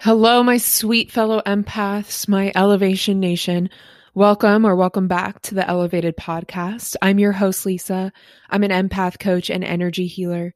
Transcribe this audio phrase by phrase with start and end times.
[0.00, 3.70] Hello, my sweet fellow empaths, my Elevation Nation.
[4.14, 6.96] Welcome or welcome back to the Elevated Podcast.
[7.00, 8.12] I'm your host, Lisa.
[8.50, 10.54] I'm an empath coach and energy healer.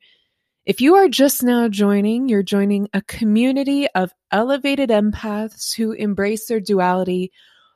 [0.66, 6.46] If you are just now joining, you're joining a community of elevated empaths who embrace
[6.46, 7.32] their duality,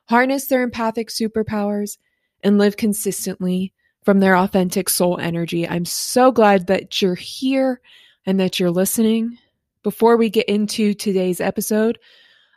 [0.07, 1.97] harness their empathic superpowers,
[2.43, 3.73] and live consistently
[4.03, 5.67] from their authentic soul energy.
[5.67, 7.81] I'm so glad that you're here
[8.23, 9.39] and that you're listening.
[9.85, 11.99] Before we get into today's episode,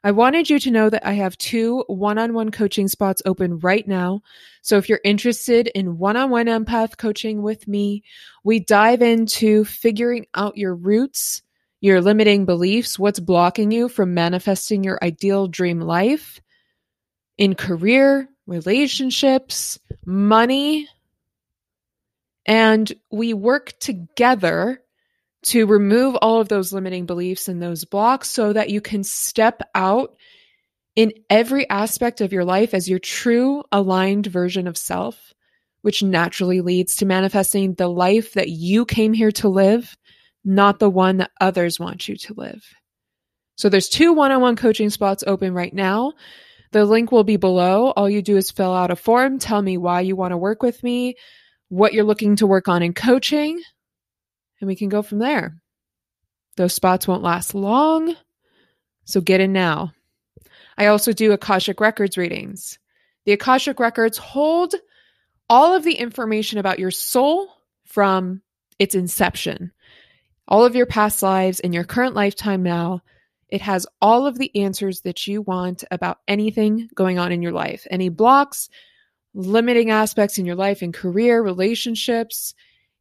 [0.02, 3.58] I wanted you to know that I have two one on one coaching spots open
[3.58, 4.22] right now.
[4.62, 8.02] So if you're interested in one on one empath coaching with me,
[8.44, 11.42] we dive into figuring out your roots,
[11.82, 16.40] your limiting beliefs, what's blocking you from manifesting your ideal dream life
[17.36, 20.88] in career, relationships, money.
[22.46, 24.82] And we work together
[25.44, 29.62] to remove all of those limiting beliefs and those blocks so that you can step
[29.74, 30.16] out
[30.96, 35.32] in every aspect of your life as your true aligned version of self,
[35.82, 39.96] which naturally leads to manifesting the life that you came here to live,
[40.44, 42.64] not the one that others want you to live.
[43.54, 46.14] So there's two one-on-one coaching spots open right now.
[46.72, 47.92] The link will be below.
[47.92, 50.62] All you do is fill out a form, tell me why you want to work
[50.62, 51.14] with me,
[51.68, 53.60] what you're looking to work on in coaching,
[54.60, 55.60] and we can go from there.
[56.56, 58.14] Those spots won't last long,
[59.04, 59.92] so get in now.
[60.76, 62.78] I also do Akashic Records readings.
[63.24, 64.74] The Akashic Records hold
[65.48, 67.48] all of the information about your soul
[67.84, 68.42] from
[68.78, 69.72] its inception,
[70.46, 73.02] all of your past lives and your current lifetime now.
[73.48, 77.52] It has all of the answers that you want about anything going on in your
[77.52, 78.68] life, any blocks,
[79.34, 82.54] limiting aspects in your life and career, relationships,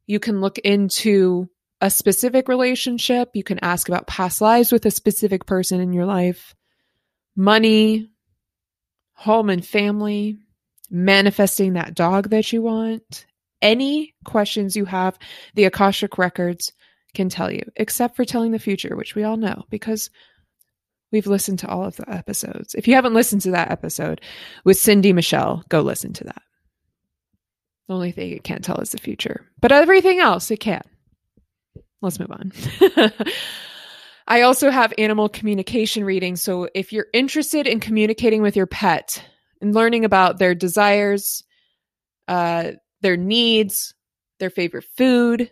[0.08, 1.48] you can look into
[1.80, 3.28] a specific relationship.
[3.34, 6.54] You can ask about past lives with a specific person in your life,
[7.36, 8.10] money,
[9.12, 10.38] home and family,
[10.90, 13.26] manifesting that dog that you want.
[13.60, 15.18] Any questions you have,
[15.54, 16.72] the Akashic Records
[17.14, 20.10] can tell you, except for telling the future, which we all know because
[21.12, 22.74] we've listened to all of the episodes.
[22.74, 24.22] If you haven't listened to that episode
[24.64, 26.42] with Cindy Michelle, go listen to that.
[27.88, 30.82] The only thing it can't tell is the future, but everything else it can.
[32.02, 32.52] Let's move on.
[34.28, 36.42] I also have animal communication readings.
[36.42, 39.24] So if you're interested in communicating with your pet
[39.62, 41.42] and learning about their desires,
[42.28, 43.94] uh, their needs,
[44.38, 45.50] their favorite food,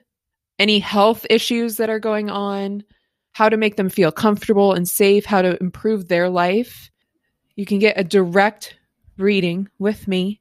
[0.59, 2.85] any health issues that are going on,
[3.33, 6.91] how to make them feel comfortable and safe, how to improve their life,
[7.55, 8.77] you can get a direct
[9.17, 10.41] reading with me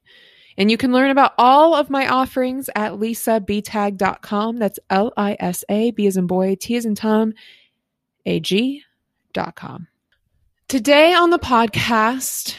[0.58, 4.58] and you can learn about all of my offerings at lisabtag.com.
[4.58, 7.34] That's L I S A, B as in boy, T as in Tom,
[8.24, 9.88] A G.com.
[10.68, 12.56] Today on the podcast,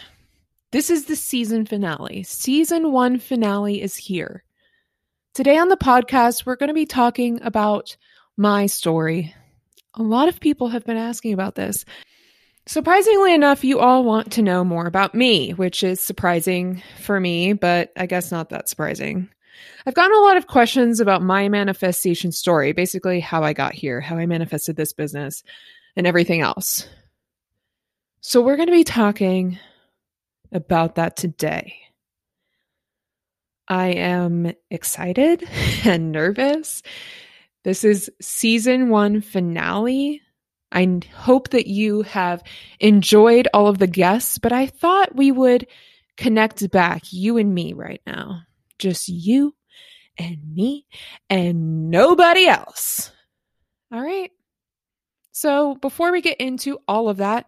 [0.72, 2.24] this is the season finale.
[2.24, 4.44] Season one finale is here.
[5.34, 7.96] Today on the podcast, we're going to be talking about
[8.38, 9.34] my story.
[9.96, 11.85] A lot of people have been asking about this.
[12.67, 17.53] Surprisingly enough, you all want to know more about me, which is surprising for me,
[17.53, 19.29] but I guess not that surprising.
[19.85, 24.01] I've gotten a lot of questions about my manifestation story, basically how I got here,
[24.01, 25.44] how I manifested this business,
[25.95, 26.89] and everything else.
[28.19, 29.57] So, we're going to be talking
[30.51, 31.78] about that today.
[33.69, 35.47] I am excited
[35.85, 36.84] and nervous.
[37.63, 40.22] This is season one finale
[40.72, 42.44] I hope that you have
[42.79, 45.67] enjoyed all of the guests, but I thought we would
[46.17, 48.41] connect back, you and me right now.
[48.79, 49.55] Just you
[50.17, 50.85] and me
[51.29, 53.11] and nobody else.
[53.91, 54.31] All right.
[55.31, 57.45] So before we get into all of that,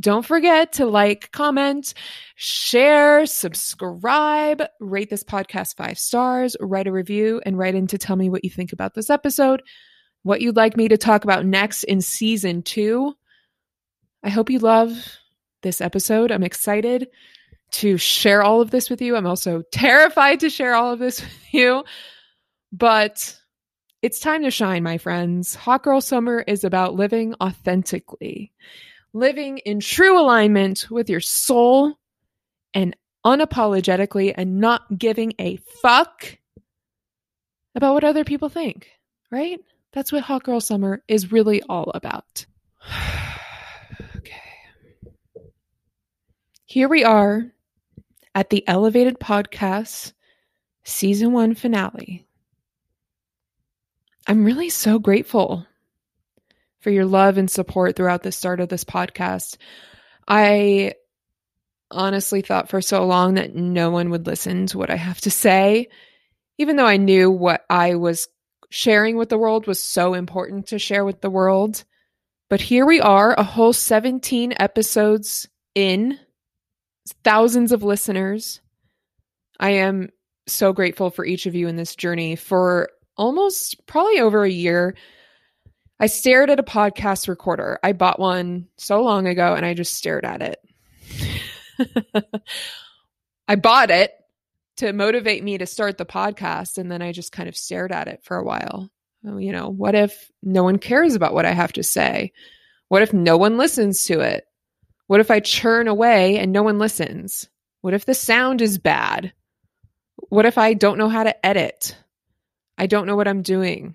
[0.00, 1.94] don't forget to like, comment,
[2.34, 8.16] share, subscribe, rate this podcast five stars, write a review, and write in to tell
[8.16, 9.62] me what you think about this episode
[10.22, 13.14] what you'd like me to talk about next in season two.
[14.22, 14.92] I hope you love
[15.62, 16.30] this episode.
[16.30, 17.08] I'm excited
[17.72, 19.16] to share all of this with you.
[19.16, 21.84] I'm also terrified to share all of this with you,
[22.72, 23.36] but
[24.02, 25.54] it's time to shine, my friends.
[25.54, 28.52] Hot Girl Summer is about living authentically,
[29.12, 31.98] living in true alignment with your soul
[32.72, 36.38] and unapologetically and not giving a fuck
[37.74, 38.88] about what other people think,
[39.30, 39.60] right?
[39.92, 42.46] That's what Hot Girl Summer is really all about.
[44.16, 44.32] okay.
[46.64, 47.50] Here we are
[48.34, 50.12] at the Elevated Podcast
[50.84, 52.26] season one finale.
[54.26, 55.66] I'm really so grateful
[56.78, 59.56] for your love and support throughout the start of this podcast.
[60.28, 60.94] I
[61.90, 65.30] honestly thought for so long that no one would listen to what I have to
[65.30, 65.88] say,
[66.58, 68.28] even though I knew what I was
[68.70, 71.84] sharing with the world was so important to share with the world.
[72.48, 76.18] But here we are, a whole 17 episodes in,
[77.22, 78.60] thousands of listeners.
[79.58, 80.10] I am
[80.46, 82.36] so grateful for each of you in this journey.
[82.36, 84.94] For almost probably over a year,
[86.00, 87.78] I stared at a podcast recorder.
[87.82, 90.58] I bought one so long ago and I just stared at it.
[93.48, 94.12] I bought it
[94.80, 96.76] to motivate me to start the podcast.
[96.76, 98.90] And then I just kind of stared at it for a while.
[99.26, 102.32] Oh, you know, what if no one cares about what I have to say?
[102.88, 104.44] What if no one listens to it?
[105.06, 107.48] What if I churn away and no one listens?
[107.82, 109.32] What if the sound is bad?
[110.28, 111.96] What if I don't know how to edit?
[112.78, 113.94] I don't know what I'm doing.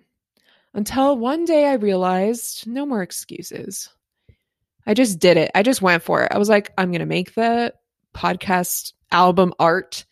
[0.73, 3.89] Until one day I realized no more excuses.
[4.85, 5.51] I just did it.
[5.55, 6.31] I just went for it.
[6.31, 7.73] I was like, I'm going to make the
[8.13, 10.05] podcast album art.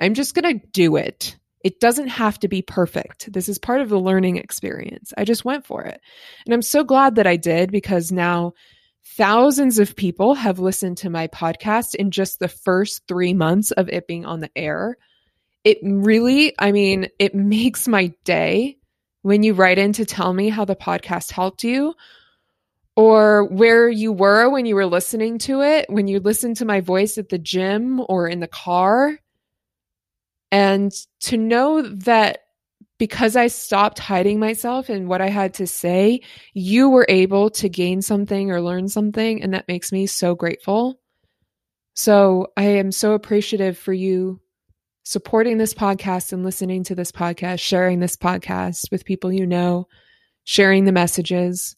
[0.00, 1.36] I'm just going to do it.
[1.62, 3.32] It doesn't have to be perfect.
[3.32, 5.12] This is part of the learning experience.
[5.18, 6.00] I just went for it.
[6.46, 8.54] And I'm so glad that I did because now
[9.16, 13.90] thousands of people have listened to my podcast in just the first three months of
[13.90, 14.96] it being on the air.
[15.64, 18.78] It really, I mean, it makes my day
[19.20, 21.94] when you write in to tell me how the podcast helped you
[22.96, 26.80] or where you were when you were listening to it, when you listened to my
[26.80, 29.18] voice at the gym or in the car.
[30.50, 32.40] And to know that
[32.98, 36.20] because I stopped hiding myself and what I had to say,
[36.52, 39.42] you were able to gain something or learn something.
[39.42, 41.00] And that makes me so grateful.
[41.94, 44.40] So I am so appreciative for you
[45.02, 49.88] supporting this podcast and listening to this podcast, sharing this podcast with people you know,
[50.44, 51.76] sharing the messages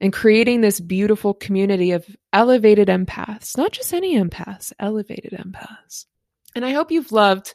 [0.00, 6.06] and creating this beautiful community of elevated empaths, not just any empaths, elevated empaths.
[6.54, 7.54] And I hope you've loved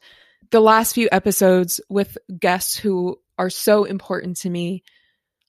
[0.51, 4.83] the last few episodes with guests who are so important to me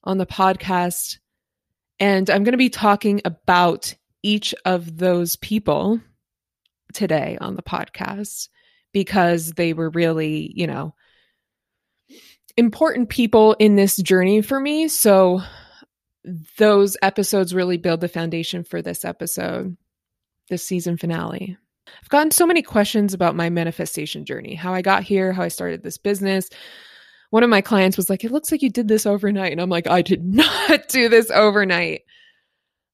[0.03, 1.17] on the podcast.
[1.99, 3.93] And I'm going to be talking about
[4.23, 5.99] each of those people
[6.93, 8.49] today on the podcast
[8.91, 10.93] because they were really, you know,
[12.57, 14.87] important people in this journey for me.
[14.87, 15.41] So
[16.57, 19.77] those episodes really build the foundation for this episode,
[20.49, 21.57] this season finale.
[21.87, 25.47] I've gotten so many questions about my manifestation journey, how I got here, how I
[25.49, 26.49] started this business.
[27.31, 29.51] One of my clients was like, It looks like you did this overnight.
[29.51, 32.01] And I'm like, I did not do this overnight.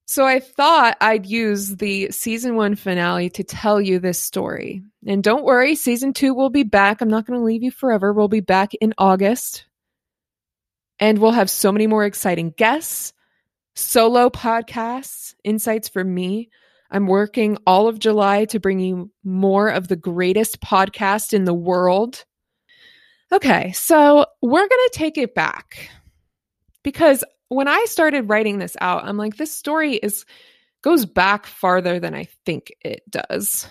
[0.06, 4.82] So I thought I'd use the season one finale to tell you this story.
[5.06, 7.02] And don't worry, season two will be back.
[7.02, 8.14] I'm not going to leave you forever.
[8.14, 9.66] We'll be back in August.
[10.98, 13.12] And we'll have so many more exciting guests
[13.78, 16.50] solo podcasts, insights from me.
[16.90, 21.54] I'm working all of July to bring you more of the greatest podcast in the
[21.54, 22.24] world.
[23.30, 25.90] Okay, so we're going to take it back
[26.82, 30.24] because when I started writing this out, I'm like, this story is
[30.82, 33.68] goes back farther than I think it does.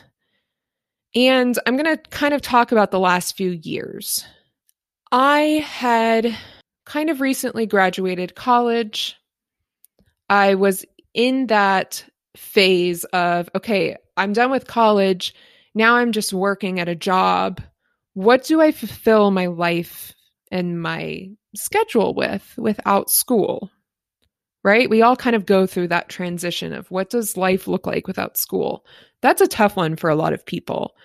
[1.16, 4.26] And I'm going to kind of talk about the last few years.
[5.12, 6.38] I had
[6.86, 9.16] kind of recently graduated college.
[10.30, 12.06] I was in that
[12.38, 15.34] phase of, okay, I'm done with college.
[15.76, 17.62] Now I'm just working at a job.
[18.14, 20.14] What do I fulfill my life
[20.52, 23.70] and my schedule with without school?
[24.64, 24.90] Right?
[24.90, 28.38] We all kind of go through that transition of what does life look like without
[28.38, 28.86] school?
[29.22, 30.96] That's a tough one for a lot of people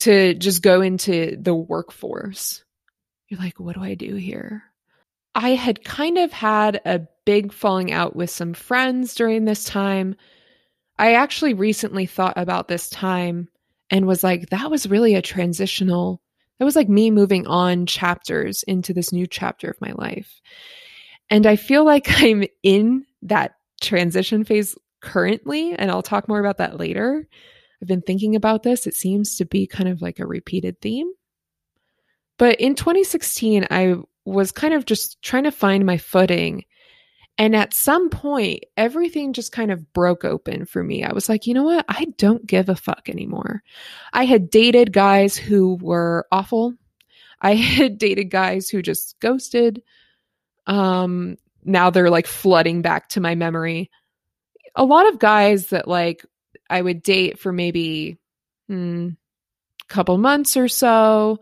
[0.00, 2.62] to just go into the workforce.
[3.28, 4.62] You're like, what do I do here?
[5.34, 10.16] I had kind of had a big falling out with some friends during this time.
[11.00, 13.48] I actually recently thought about this time
[13.88, 16.20] and was like, that was really a transitional,
[16.58, 20.42] that was like me moving on chapters into this new chapter of my life.
[21.30, 26.58] And I feel like I'm in that transition phase currently, and I'll talk more about
[26.58, 27.26] that later.
[27.80, 28.86] I've been thinking about this.
[28.86, 31.10] It seems to be kind of like a repeated theme.
[32.36, 33.94] But in 2016, I
[34.26, 36.66] was kind of just trying to find my footing.
[37.40, 41.04] And at some point, everything just kind of broke open for me.
[41.04, 41.86] I was like, you know what?
[41.88, 43.62] I don't give a fuck anymore.
[44.12, 46.74] I had dated guys who were awful.
[47.40, 49.82] I had dated guys who just ghosted.
[50.66, 53.90] Um, now they're like flooding back to my memory.
[54.76, 56.26] A lot of guys that like
[56.68, 58.18] I would date for maybe
[58.68, 59.08] a hmm,
[59.88, 61.40] couple months or so,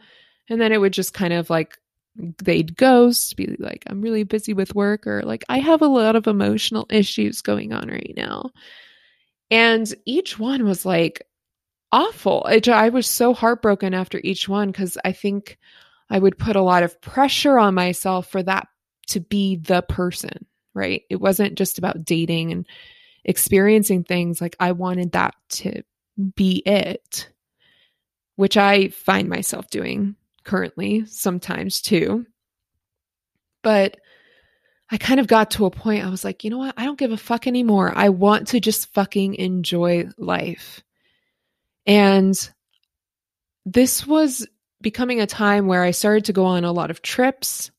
[0.48, 1.76] and then it would just kind of like
[2.18, 6.16] they'd ghost, be like, I'm really busy with work, or like, I have a lot
[6.16, 8.50] of emotional issues going on right now.
[9.50, 11.22] And each one was like
[11.92, 12.44] awful.
[12.46, 15.58] It, I was so heartbroken after each one because I think
[16.10, 18.66] I would put a lot of pressure on myself for that
[19.08, 21.02] to be the person, right?
[21.08, 22.66] It wasn't just about dating and
[23.24, 24.40] experiencing things.
[24.40, 25.82] Like, I wanted that to
[26.34, 27.30] be it,
[28.36, 30.16] which I find myself doing
[30.48, 32.26] currently sometimes too.
[33.62, 33.98] But
[34.90, 36.74] I kind of got to a point I was like, you know what?
[36.78, 37.92] I don't give a fuck anymore.
[37.94, 40.82] I want to just fucking enjoy life.
[41.86, 42.34] And
[43.66, 44.46] this was
[44.80, 47.70] becoming a time where I started to go on a lot of trips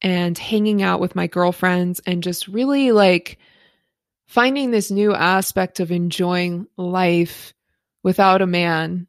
[0.00, 3.38] and hanging out with my girlfriends and just really like
[4.26, 7.52] finding this new aspect of enjoying life
[8.02, 9.06] without a man,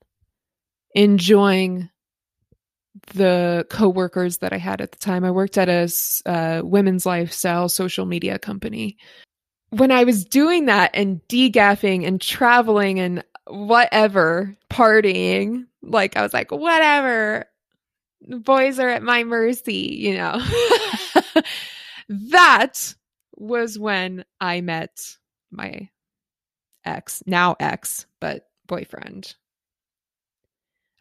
[0.93, 1.89] enjoying
[3.13, 5.23] the coworkers that I had at the time.
[5.23, 5.91] I worked at a
[6.29, 8.97] uh, women's lifestyle social media company.
[9.69, 16.33] When I was doing that and degaffing and traveling and whatever, partying, like I was
[16.33, 17.45] like, whatever,
[18.27, 20.41] boys are at my mercy, you know.
[22.09, 22.95] that
[23.35, 25.17] was when I met
[25.51, 25.89] my
[26.85, 29.35] ex, now ex, but boyfriend.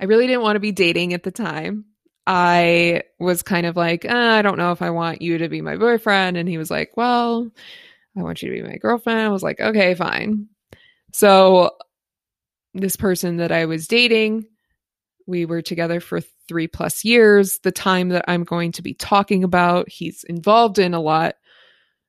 [0.04, 1.87] I really didn't want to be dating at the time.
[2.26, 5.62] I was kind of like, uh, I don't know if I want you to be
[5.62, 6.37] my boyfriend.
[6.37, 7.50] And he was like, Well,
[8.14, 9.20] I want you to be my girlfriend.
[9.20, 10.49] I was like, Okay, fine.
[11.14, 11.70] So,
[12.75, 14.44] this person that I was dating,
[15.26, 17.61] we were together for three plus years.
[17.62, 21.37] The time that I'm going to be talking about, he's involved in a lot.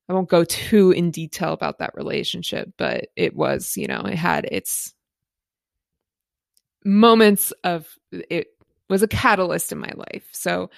[0.09, 4.17] I won't go too in detail about that relationship, but it was, you know, it
[4.17, 4.94] had its
[6.85, 8.47] moments of it
[8.89, 10.27] was a catalyst in my life.
[10.31, 10.69] So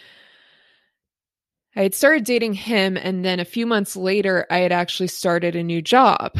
[1.75, 5.55] I had started dating him, and then a few months later, I had actually started
[5.55, 6.35] a new job.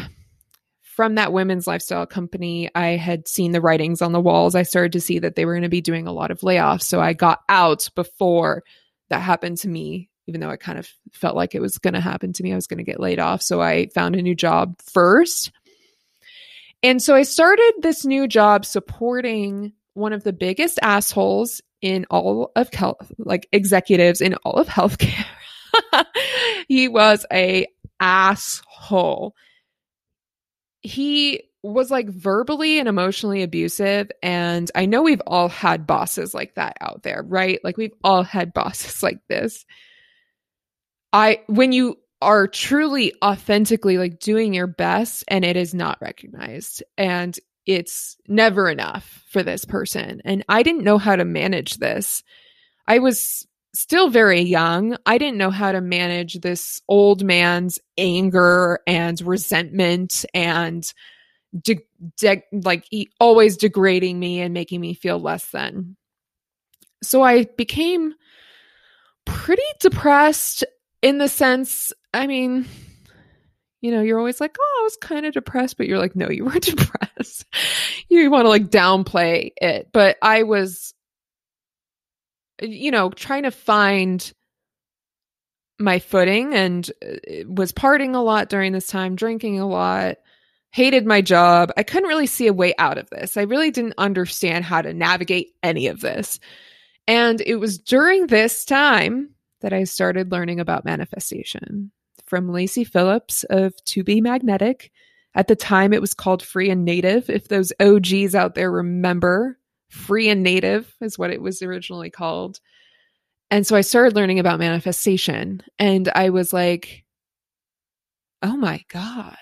[0.82, 4.56] From that women's lifestyle company, I had seen the writings on the walls.
[4.56, 6.82] I started to see that they were going to be doing a lot of layoffs.
[6.82, 8.64] So I got out before
[9.08, 12.00] that happened to me, even though I kind of felt like it was going to
[12.00, 12.50] happen to me.
[12.52, 13.42] I was going to get laid off.
[13.42, 15.52] So I found a new job first.
[16.82, 22.52] And so I started this new job supporting one of the biggest assholes in all
[22.56, 25.26] of health, like executives in all of healthcare.
[26.68, 27.66] he was a
[28.00, 29.34] asshole.
[30.82, 34.10] He was like verbally and emotionally abusive.
[34.22, 37.58] And I know we've all had bosses like that out there, right?
[37.64, 39.64] Like we've all had bosses like this.
[41.12, 46.82] I, when you are truly authentically like doing your best and it is not recognized
[46.96, 50.20] and it's never enough for this person.
[50.24, 52.22] And I didn't know how to manage this.
[52.86, 54.96] I was still very young.
[55.06, 60.82] I didn't know how to manage this old man's anger and resentment and
[61.62, 65.96] de- de- like he always degrading me and making me feel less than.
[67.02, 68.14] So I became
[69.24, 70.64] pretty depressed
[71.02, 72.66] in the sense, I mean,
[73.80, 76.28] you know, you're always like, oh, I was kind of depressed, but you're like, no,
[76.28, 77.46] you weren't depressed.
[78.08, 79.90] you want to like downplay it.
[79.92, 80.94] But I was,
[82.60, 84.32] you know, trying to find
[85.78, 90.16] my footing and uh, was partying a lot during this time, drinking a lot,
[90.70, 91.70] hated my job.
[91.76, 93.36] I couldn't really see a way out of this.
[93.36, 96.40] I really didn't understand how to navigate any of this.
[97.06, 101.92] And it was during this time that I started learning about manifestation
[102.28, 104.92] from Lacy Phillips of To Be Magnetic.
[105.34, 107.30] At the time, it was called Free and Native.
[107.30, 109.58] If those OGs out there remember,
[109.88, 112.60] Free and Native is what it was originally called.
[113.50, 117.04] And so I started learning about manifestation, and I was like,
[118.42, 119.36] oh my God,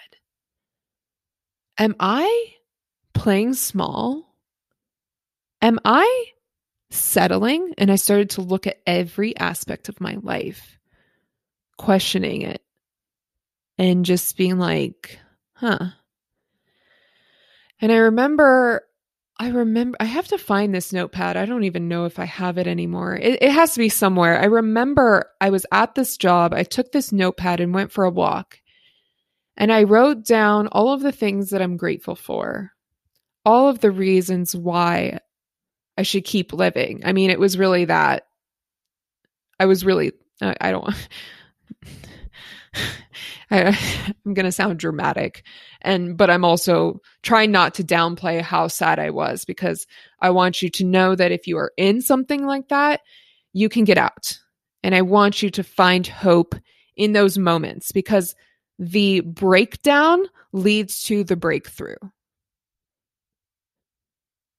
[1.79, 2.55] am I
[3.15, 4.35] playing small?
[5.61, 6.27] Am I
[6.91, 7.75] settling?
[7.79, 10.79] And I started to look at every aspect of my life,
[11.77, 12.63] questioning it
[13.79, 15.19] and just being like,
[15.55, 15.89] huh.
[17.81, 18.83] And I remember,
[19.39, 21.37] I remember, I have to find this notepad.
[21.37, 23.17] I don't even know if I have it anymore.
[23.17, 24.41] It, it has to be somewhere.
[24.41, 26.55] I remember I was at this job.
[26.55, 28.61] I took this notepad and went for a walk.
[29.59, 32.73] And I wrote down all of the things that I'm grateful for,
[33.45, 35.21] all of the reasons why
[35.97, 37.03] I should keep living.
[37.05, 38.27] I mean, it was really that.
[39.59, 40.95] I was really, I, I don't,
[43.51, 43.79] I,
[44.27, 45.45] am going to sound dramatic
[45.83, 49.87] and but I'm also trying not to downplay how sad I was because
[50.21, 53.01] I want you to know that if you are in something like that,
[53.53, 54.39] you can get out.
[54.83, 56.55] And I want you to find hope
[56.97, 58.35] in those moments because
[58.79, 61.97] the breakdown leads to the breakthrough.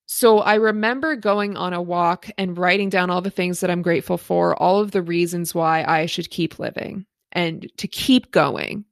[0.06, 3.82] So I remember going on a walk and writing down all the things that I'm
[3.82, 8.86] grateful for, all of the reasons why I should keep living and to keep going.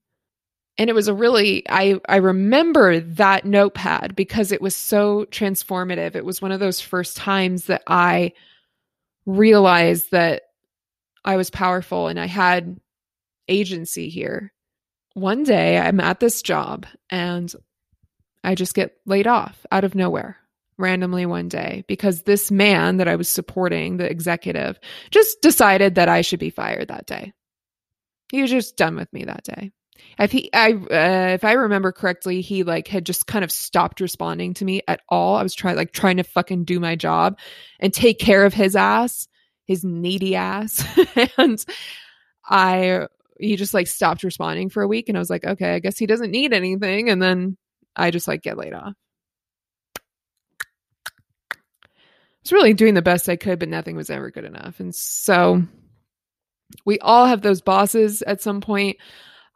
[0.77, 6.15] And it was a really I I remember that notepad because it was so transformative.
[6.15, 8.33] It was one of those first times that I
[9.25, 10.43] realized that
[11.23, 12.79] I was powerful and I had
[13.47, 14.53] agency here.
[15.13, 17.53] One day I'm at this job and
[18.43, 20.37] I just get laid off out of nowhere
[20.77, 26.09] randomly one day because this man that I was supporting, the executive, just decided that
[26.09, 27.33] I should be fired that day.
[28.31, 29.71] He was just done with me that day.
[30.19, 34.01] If he, I, uh, if I remember correctly, he like had just kind of stopped
[34.01, 35.35] responding to me at all.
[35.35, 37.37] I was trying, like, trying to fucking do my job
[37.79, 39.27] and take care of his ass,
[39.65, 40.85] his needy ass,
[41.37, 41.63] and
[42.47, 43.07] I,
[43.39, 45.97] he just like stopped responding for a week, and I was like, okay, I guess
[45.97, 47.57] he doesn't need anything, and then
[47.95, 48.93] I just like get laid off.
[51.55, 51.57] I
[52.43, 54.79] was really doing the best I could, but nothing was ever good enough.
[54.79, 55.63] And so
[56.85, 58.97] we all have those bosses at some point.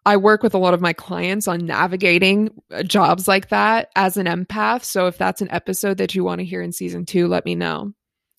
[0.06, 4.18] I work with a lot of my clients on navigating uh, jobs like that as
[4.18, 4.84] an empath.
[4.84, 7.56] So if that's an episode that you want to hear in season two, let me
[7.56, 7.94] know.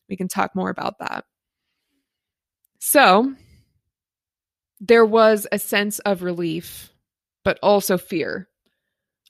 [0.09, 1.25] We can talk more about that.
[2.79, 3.35] So
[4.81, 6.91] there was a sense of relief,
[7.45, 8.49] but also fear.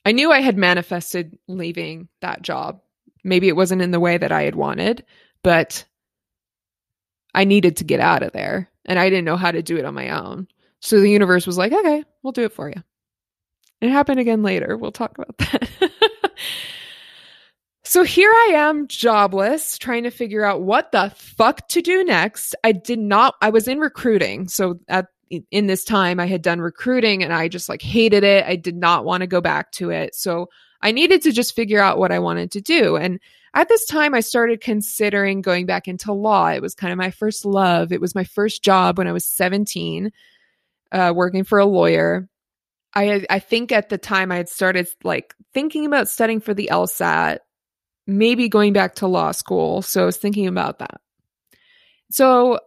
[0.04, 2.80] I knew I had manifested leaving that job
[3.24, 5.04] Maybe it wasn't in the way that I had wanted,
[5.42, 5.84] but
[7.34, 9.84] I needed to get out of there and I didn't know how to do it
[9.84, 10.48] on my own.
[10.80, 12.82] So the universe was like, okay, we'll do it for you.
[13.80, 14.76] It happened again later.
[14.76, 15.70] We'll talk about that.
[17.84, 22.56] so here I am, jobless, trying to figure out what the fuck to do next.
[22.64, 24.48] I did not, I was in recruiting.
[24.48, 25.06] So at
[25.52, 28.44] in this time I had done recruiting and I just like hated it.
[28.44, 30.16] I did not want to go back to it.
[30.16, 30.48] So
[30.82, 32.96] I needed to just figure out what I wanted to do.
[32.96, 33.20] And
[33.54, 36.48] at this time, I started considering going back into law.
[36.48, 37.92] It was kind of my first love.
[37.92, 40.12] It was my first job when I was 17,
[40.92, 42.28] uh, working for a lawyer.
[42.94, 46.68] I I think at the time I had started like thinking about studying for the
[46.72, 47.38] LSAT,
[48.06, 49.82] maybe going back to law school.
[49.82, 51.00] So I was thinking about that.
[52.10, 52.60] So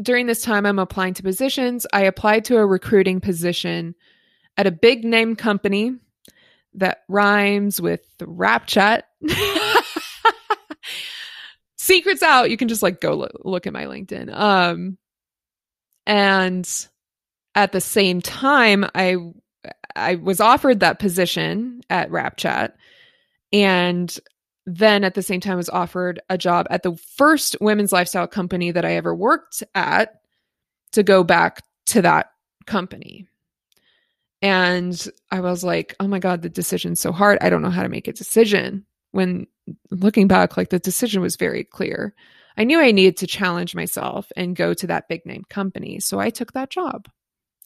[0.00, 1.86] during this time, I'm applying to positions.
[1.92, 3.94] I applied to a recruiting position
[4.56, 5.94] at a big name company
[6.74, 9.06] that rhymes with rap chat.
[11.88, 12.50] Secrets out.
[12.50, 14.30] You can just like go look, look at my LinkedIn.
[14.32, 14.98] Um,
[16.06, 16.68] and
[17.54, 19.16] at the same time, I
[19.96, 22.76] I was offered that position at Rap Chat,
[23.54, 24.14] and
[24.66, 28.70] then at the same time was offered a job at the first women's lifestyle company
[28.70, 30.20] that I ever worked at
[30.92, 32.32] to go back to that
[32.66, 33.26] company.
[34.42, 37.38] And I was like, oh my God, the decision's so hard.
[37.40, 38.84] I don't know how to make a decision.
[39.12, 39.46] When
[39.90, 42.14] looking back, like the decision was very clear.
[42.56, 46.00] I knew I needed to challenge myself and go to that big name company.
[46.00, 47.08] So I took that job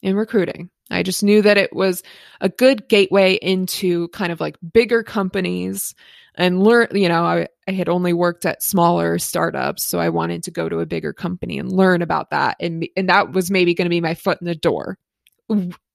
[0.01, 0.69] in recruiting.
[0.91, 2.03] I just knew that it was
[2.41, 5.95] a good gateway into kind of like bigger companies
[6.35, 9.83] and learn, you know, I, I had only worked at smaller startups.
[9.83, 12.57] So I wanted to go to a bigger company and learn about that.
[12.59, 14.97] And, and that was maybe going to be my foot in the door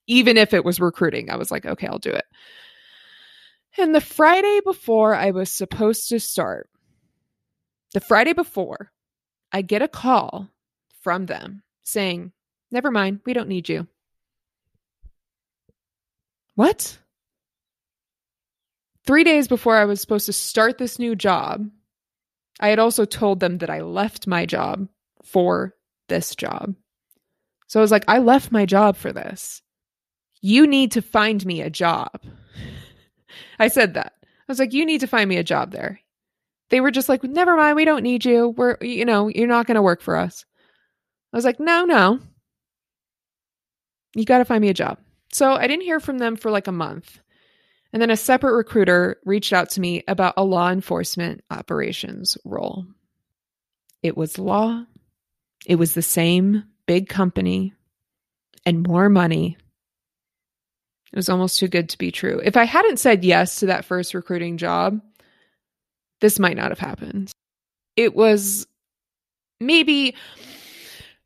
[0.09, 1.31] even if it was recruiting.
[1.31, 2.25] I was like, okay, I'll do it.
[3.79, 6.69] And the Friday before I was supposed to start,
[7.95, 8.91] the Friday before,
[9.53, 10.51] I get a call
[11.01, 12.33] from them saying,
[12.71, 13.87] never mind, we don't need you.
[16.57, 16.99] What?
[19.07, 21.71] Three days before I was supposed to start this new job,
[22.61, 24.89] I had also told them that I left my job
[25.23, 25.77] for
[26.09, 26.75] this job.
[27.69, 29.63] So I was like, I left my job for this
[30.41, 32.21] you need to find me a job.
[33.59, 34.15] I said that.
[34.23, 36.01] I was like, you need to find me a job there.
[36.71, 38.49] They were just like, never mind, we don't need you.
[38.49, 40.45] We're, you know, you're not going to work for us.
[41.33, 42.21] I was like, no, no.
[44.15, 44.99] You got to find me a job.
[45.33, 47.21] So I didn't hear from them for like a month.
[47.93, 52.87] And then a separate recruiter reached out to me about a law enforcement operations role.
[54.03, 54.85] It was law,
[55.67, 57.75] it was the same big company
[58.65, 59.57] and more money
[61.13, 62.41] it was almost too good to be true.
[62.45, 65.01] If I hadn't said yes to that first recruiting job,
[66.21, 67.31] this might not have happened.
[67.97, 68.67] It was
[69.61, 70.15] maybe,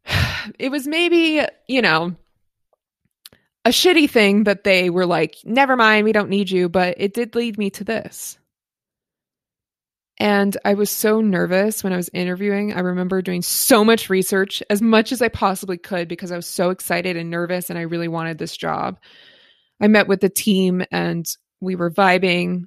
[0.58, 2.14] it was maybe, you know,
[3.64, 6.68] a shitty thing that they were like, never mind, we don't need you.
[6.68, 8.38] But it did lead me to this.
[10.18, 12.72] And I was so nervous when I was interviewing.
[12.72, 16.46] I remember doing so much research, as much as I possibly could, because I was
[16.46, 18.98] so excited and nervous and I really wanted this job.
[19.82, 21.26] I met with the team and
[21.60, 22.66] we were vibing.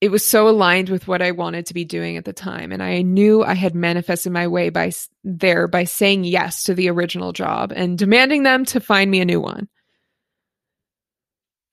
[0.00, 2.72] It was so aligned with what I wanted to be doing at the time.
[2.72, 4.90] And I knew I had manifested my way by
[5.22, 9.24] there by saying yes to the original job and demanding them to find me a
[9.24, 9.68] new one.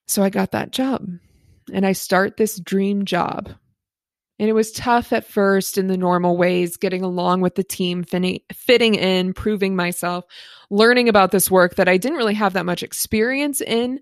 [0.07, 1.07] So I got that job
[1.73, 3.49] and I start this dream job
[4.41, 8.03] and it was tough at first in the normal ways, getting along with the team,
[8.03, 10.25] fitting in, proving myself,
[10.71, 13.99] learning about this work that I didn't really have that much experience in.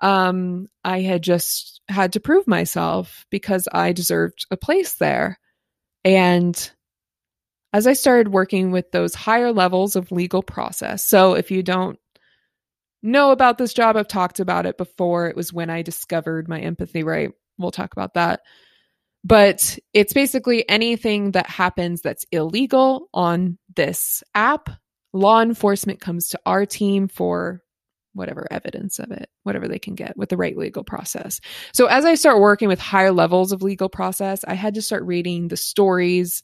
[0.00, 5.38] Um, I had just had to prove myself because I deserved a place there.
[6.04, 6.70] And
[7.72, 12.00] as I started working with those higher levels of legal process, so if you don't
[13.00, 15.28] know about this job, I've talked about it before.
[15.28, 17.30] It was when I discovered my empathy right.
[17.58, 18.40] We'll talk about that.
[19.24, 24.70] But it's basically anything that happens that's illegal on this app.
[25.12, 27.62] Law enforcement comes to our team for
[28.14, 31.40] whatever evidence of it, whatever they can get with the right legal process.
[31.72, 35.04] So as I start working with higher levels of legal process, I had to start
[35.04, 36.42] reading the stories.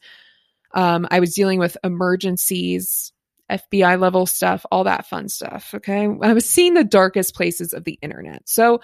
[0.72, 3.12] Um, I was dealing with emergencies,
[3.50, 5.74] FBI level stuff, all that fun stuff.
[5.74, 6.04] Okay.
[6.04, 8.48] I was seeing the darkest places of the internet.
[8.48, 8.80] So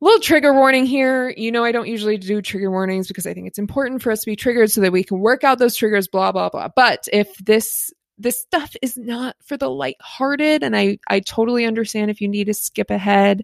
[0.00, 1.30] little trigger warning here.
[1.30, 4.20] You know, I don't usually do trigger warnings because I think it's important for us
[4.20, 6.68] to be triggered so that we can work out those triggers, blah, blah, blah.
[6.74, 12.10] But if this this stuff is not for the lighthearted, and I I totally understand
[12.10, 13.42] if you need to skip ahead.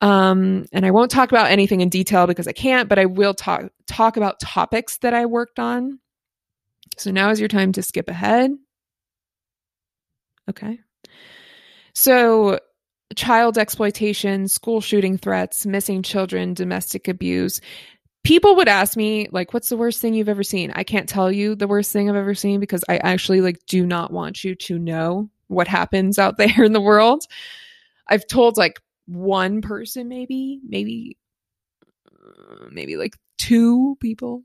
[0.00, 3.34] Um, and I won't talk about anything in detail because I can't, but I will
[3.34, 5.98] talk talk about topics that I worked on.
[6.98, 8.52] So now is your time to skip ahead.
[10.48, 10.78] Okay.
[11.94, 12.60] So
[13.16, 17.60] child exploitation, school shooting threats, missing children, domestic abuse.
[18.22, 20.72] People would ask me like what's the worst thing you've ever seen?
[20.74, 23.86] I can't tell you the worst thing I've ever seen because I actually like do
[23.86, 27.24] not want you to know what happens out there in the world.
[28.08, 31.18] I've told like one person maybe, maybe
[32.08, 34.42] uh, maybe like two people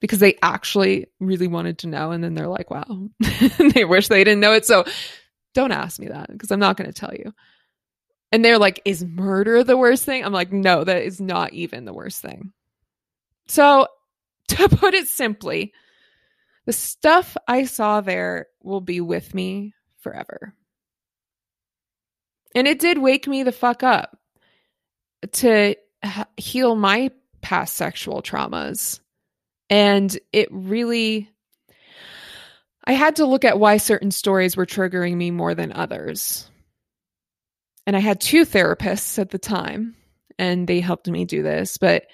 [0.00, 3.08] because they actually really wanted to know and then they're like wow
[3.74, 4.84] they wish they didn't know it so
[5.54, 7.32] don't ask me that because i'm not going to tell you
[8.32, 10.24] and they're like, is murder the worst thing?
[10.24, 12.52] I'm like, no, that is not even the worst thing.
[13.46, 13.86] So,
[14.48, 15.72] to put it simply,
[16.66, 20.54] the stuff I saw there will be with me forever.
[22.54, 24.18] And it did wake me the fuck up
[25.32, 25.76] to
[26.36, 27.10] heal my
[27.42, 29.00] past sexual traumas.
[29.68, 31.30] And it really,
[32.84, 36.48] I had to look at why certain stories were triggering me more than others
[37.86, 39.94] and I had two therapists at the time,
[40.38, 41.78] and they helped me do this.
[41.78, 42.04] But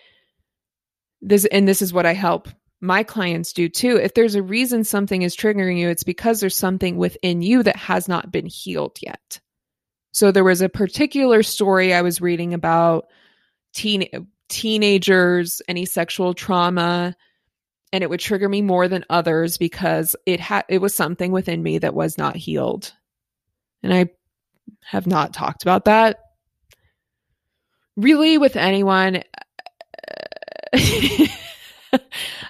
[1.20, 2.48] this, and this is what I help
[2.82, 3.96] my clients do too.
[3.96, 7.76] If there's a reason something is triggering you, it's because there's something within you that
[7.76, 9.40] has not been healed yet.
[10.12, 13.06] So there was a particular story I was reading about
[13.72, 14.08] teen
[14.48, 17.16] teenagers, any sexual trauma,
[17.92, 21.62] and it would trigger me more than others because it had it was something within
[21.62, 22.92] me that was not healed.
[23.84, 24.10] And I
[24.82, 26.18] have not talked about that
[27.96, 29.16] really with anyone.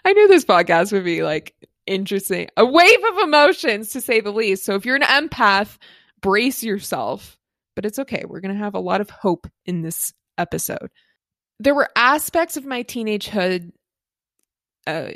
[0.04, 1.54] I knew this podcast would be like
[1.86, 4.64] interesting, a wave of emotions to say the least.
[4.64, 5.78] So if you're an empath,
[6.20, 7.38] brace yourself.
[7.74, 8.24] But it's okay.
[8.26, 10.90] We're going to have a lot of hope in this episode.
[11.58, 13.72] There were aspects of my teenagehood,
[14.86, 15.08] uh,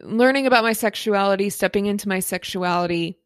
[0.00, 3.18] learning about my sexuality, stepping into my sexuality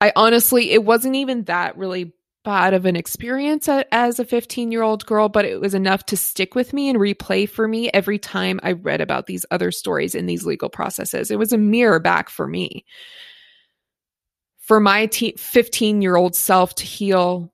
[0.00, 2.12] I honestly, it wasn't even that really
[2.44, 6.16] bad of an experience as a 15 year old girl, but it was enough to
[6.16, 10.14] stick with me and replay for me every time I read about these other stories
[10.14, 11.30] in these legal processes.
[11.30, 12.84] It was a mirror back for me.
[14.58, 17.52] For my 15 year old self to heal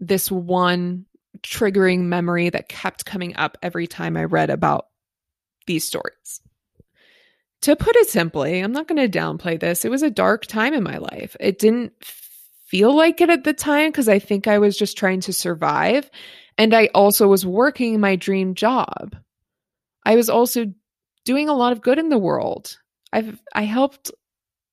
[0.00, 1.06] this one
[1.42, 4.86] triggering memory that kept coming up every time I read about
[5.66, 6.40] these stories
[7.62, 9.84] to put it simply, I'm not going to downplay this.
[9.84, 11.36] It was a dark time in my life.
[11.40, 11.92] It didn't
[12.66, 16.10] feel like it at the time because I think I was just trying to survive.
[16.58, 19.16] And I also was working my dream job.
[20.04, 20.66] I was also
[21.24, 22.78] doing a lot of good in the world.
[23.12, 24.10] I've I helped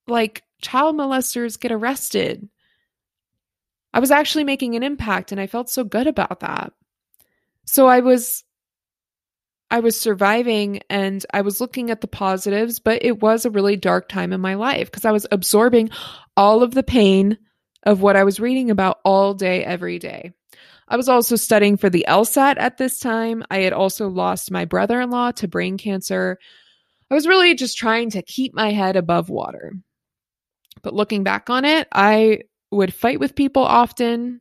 [0.08, 2.48] like child molesters get arrested.
[3.94, 6.74] I was actually making an impact and I felt so good about that.
[7.66, 8.44] So I was
[9.74, 13.76] I was surviving and I was looking at the positives, but it was a really
[13.76, 15.90] dark time in my life because I was absorbing
[16.38, 17.40] all of the pain
[17.82, 20.32] of what I was reading about all day, every day.
[20.88, 23.44] I was also studying for the LSAT at this time.
[23.50, 26.38] I had also lost my brother in law to brain cancer.
[27.10, 29.74] I was really just trying to keep my head above water.
[30.84, 34.40] But looking back on it, I would fight with people often,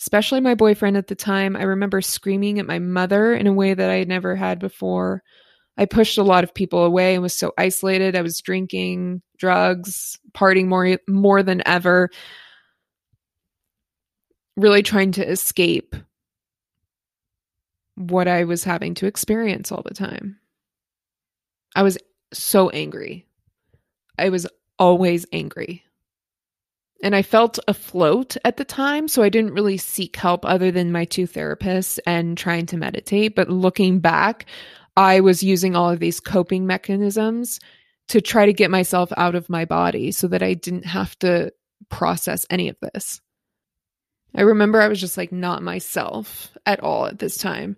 [0.00, 1.56] especially my boyfriend at the time.
[1.56, 5.22] I remember screaming at my mother in a way that I had never had before.
[5.76, 8.16] I pushed a lot of people away and was so isolated.
[8.16, 12.10] I was drinking, drugs, partying more more than ever.
[14.56, 15.94] Really trying to escape
[17.94, 20.38] what I was having to experience all the time.
[21.76, 21.98] I was
[22.32, 23.26] so angry.
[24.18, 24.46] I was
[24.78, 25.84] always angry.
[27.02, 30.92] And I felt afloat at the time, so I didn't really seek help other than
[30.92, 33.34] my two therapists and trying to meditate.
[33.34, 34.46] But looking back,
[34.96, 37.58] I was using all of these coping mechanisms
[38.08, 41.52] to try to get myself out of my body so that I didn't have to
[41.88, 43.20] process any of this.
[44.34, 47.76] I remember I was just like not myself at all at this time.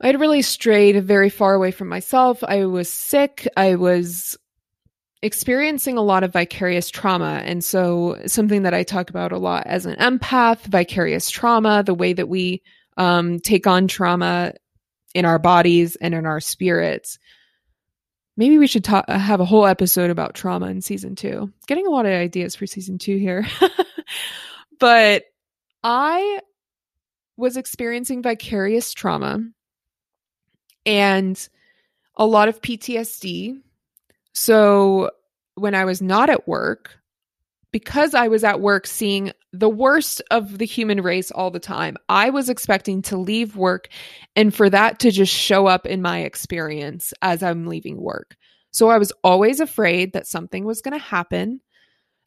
[0.00, 2.42] I had really strayed very far away from myself.
[2.42, 3.46] I was sick.
[3.56, 4.36] I was
[5.22, 7.40] experiencing a lot of vicarious trauma.
[7.44, 11.94] And so, something that I talk about a lot as an empath, vicarious trauma, the
[11.94, 12.62] way that we
[12.96, 14.52] um, take on trauma
[15.14, 17.18] in our bodies and in our spirits.
[18.36, 21.52] Maybe we should have a whole episode about trauma in season two.
[21.66, 23.46] Getting a lot of ideas for season two here.
[24.80, 25.24] but
[25.84, 26.40] I
[27.36, 29.40] was experiencing vicarious trauma
[30.86, 31.48] and
[32.16, 33.60] a lot of PTSD.
[34.34, 35.10] So
[35.54, 36.98] when I was not at work,
[37.72, 41.96] because I was at work seeing the worst of the human race all the time,
[42.08, 43.88] I was expecting to leave work
[44.36, 48.36] and for that to just show up in my experience as I'm leaving work.
[48.70, 51.60] So I was always afraid that something was going to happen,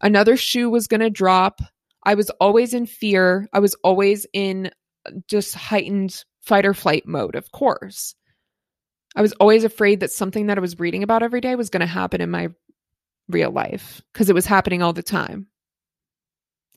[0.01, 1.61] another shoe was going to drop.
[2.03, 3.47] I was always in fear.
[3.51, 4.71] I was always in
[5.27, 8.15] just heightened fight or flight mode, of course.
[9.15, 11.81] I was always afraid that something that I was reading about every day was going
[11.81, 12.49] to happen in my
[13.29, 15.47] real life because it was happening all the time.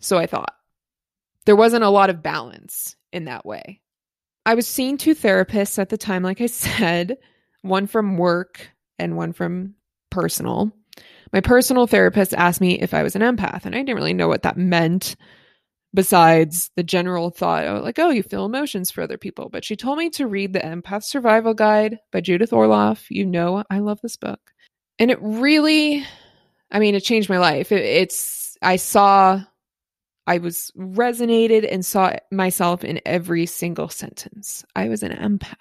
[0.01, 0.55] So I thought
[1.45, 3.81] there wasn't a lot of balance in that way.
[4.47, 7.19] I was seeing two therapists at the time, like I said,
[7.63, 9.75] one from work and one from
[10.11, 10.73] personal.
[11.33, 14.29] My personal therapist asked me if I was an empath, and I didn't really know
[14.29, 15.17] what that meant
[15.95, 19.49] besides the general thought of like, oh, you feel emotions for other people.
[19.49, 23.07] But she told me to read The Empath Survival Guide by Judith Orloff.
[23.11, 24.41] You know, I love this book.
[24.99, 26.05] And it really
[26.71, 27.73] I mean, it changed my life.
[27.73, 29.43] It, it's, I saw,
[30.27, 34.65] I was resonated and saw myself in every single sentence.
[34.77, 35.57] I was an empath.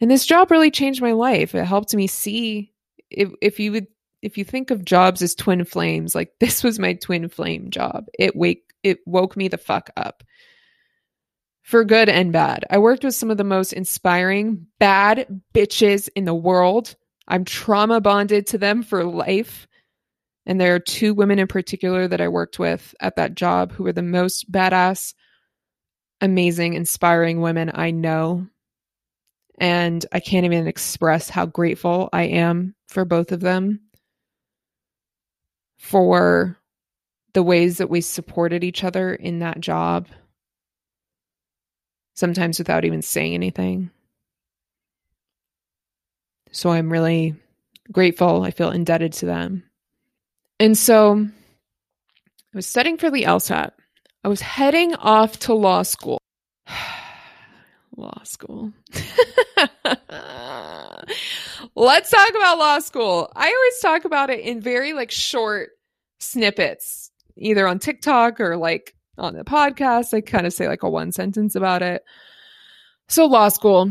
[0.00, 1.54] And this job really changed my life.
[1.54, 2.72] It helped me see
[3.10, 3.86] if, if you would,
[4.24, 8.06] if you think of jobs as twin flames, like this was my twin flame job.
[8.18, 10.22] It wake, it woke me the fuck up
[11.62, 12.64] for good and bad.
[12.68, 16.94] I worked with some of the most inspiring bad bitches in the world
[17.26, 19.66] I'm trauma bonded to them for life.
[20.46, 23.84] And there are two women in particular that I worked with at that job who
[23.84, 25.14] were the most badass,
[26.20, 28.46] amazing, inspiring women I know.
[29.58, 33.80] And I can't even express how grateful I am for both of them
[35.84, 36.56] for
[37.34, 40.08] the ways that we supported each other in that job,
[42.14, 43.90] sometimes without even saying anything.
[46.52, 47.34] So I'm really
[47.92, 48.42] grateful.
[48.42, 49.62] I feel indebted to them.
[50.58, 53.72] And so I was studying for the LSAT.
[54.24, 56.18] I was heading off to law school.
[57.96, 58.72] law school.
[61.76, 63.30] Let's talk about law school.
[63.34, 65.70] I always talk about it in very like short
[66.20, 70.14] snippets, either on TikTok or like on the podcast.
[70.14, 72.02] I kind of say like a one sentence about it.
[73.08, 73.90] So, law school.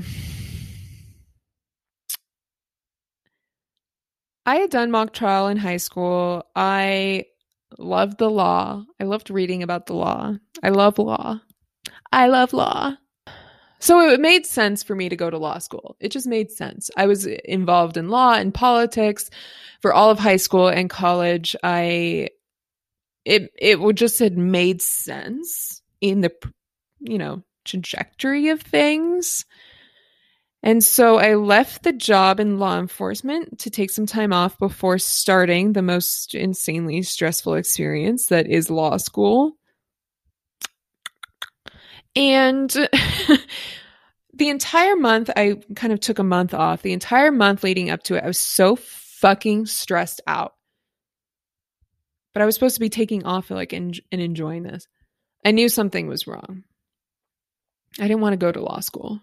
[4.45, 6.43] I had done mock trial in high school.
[6.55, 7.25] I
[7.77, 8.83] loved the law.
[8.99, 10.35] I loved reading about the law.
[10.61, 11.39] I love law.
[12.11, 12.95] I love law.
[13.83, 15.97] So it made sense for me to go to law school.
[15.99, 16.89] It just made sense.
[16.95, 19.29] I was involved in law and politics
[19.81, 21.53] for all of high school and college.
[21.65, 22.29] I
[23.25, 26.31] it it would just had made sense in the
[27.01, 29.43] you know trajectory of things.
[30.63, 34.97] And so I left the job in law enforcement to take some time off before
[34.97, 39.57] starting the most insanely stressful experience that is law school.
[42.15, 42.69] And
[44.33, 46.81] the entire month, I kind of took a month off.
[46.81, 50.53] The entire month leading up to it, I was so fucking stressed out.
[52.33, 54.87] But I was supposed to be taking off like and, and enjoying this.
[55.45, 56.63] I knew something was wrong.
[57.99, 59.21] I didn't want to go to law school.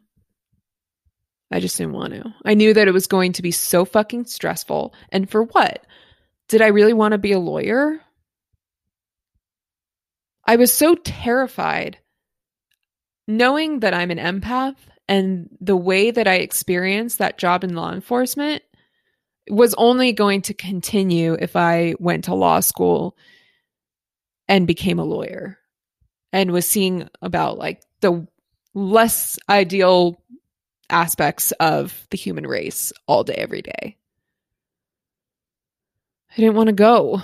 [1.50, 2.32] I just didn't want to.
[2.44, 4.94] I knew that it was going to be so fucking stressful.
[5.10, 5.84] And for what?
[6.48, 8.00] Did I really want to be a lawyer?
[10.46, 11.98] I was so terrified
[13.36, 14.76] knowing that I'm an empath
[15.08, 18.62] and the way that I experienced that job in law enforcement
[19.48, 23.16] was only going to continue if I went to law school
[24.48, 25.58] and became a lawyer
[26.32, 28.26] and was seeing about like the
[28.74, 30.22] less ideal
[30.88, 33.96] aspects of the human race all day, every day.
[36.32, 37.22] I didn't want to go,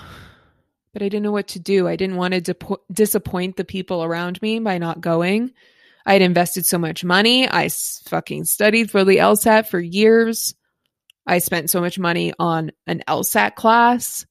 [0.93, 1.87] but I didn't know what to do.
[1.87, 5.53] I didn't want to di- disappoint the people around me by not going.
[6.07, 7.49] I had invested so much money.
[7.49, 10.55] I fucking studied for the LSAT for years.
[11.27, 14.25] I spent so much money on an LSAT class.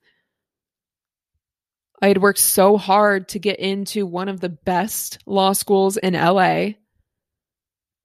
[2.02, 6.14] I had worked so hard to get into one of the best law schools in
[6.14, 6.76] LA.